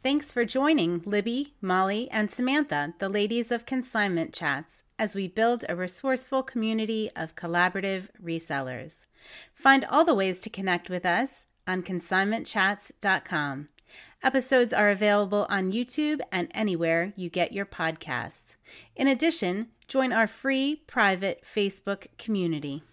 [0.03, 5.63] Thanks for joining Libby, Molly, and Samantha, the ladies of Consignment Chats, as we build
[5.69, 9.05] a resourceful community of collaborative resellers.
[9.53, 13.69] Find all the ways to connect with us on consignmentchats.com.
[14.23, 18.55] Episodes are available on YouTube and anywhere you get your podcasts.
[18.95, 22.83] In addition, join our free private Facebook community.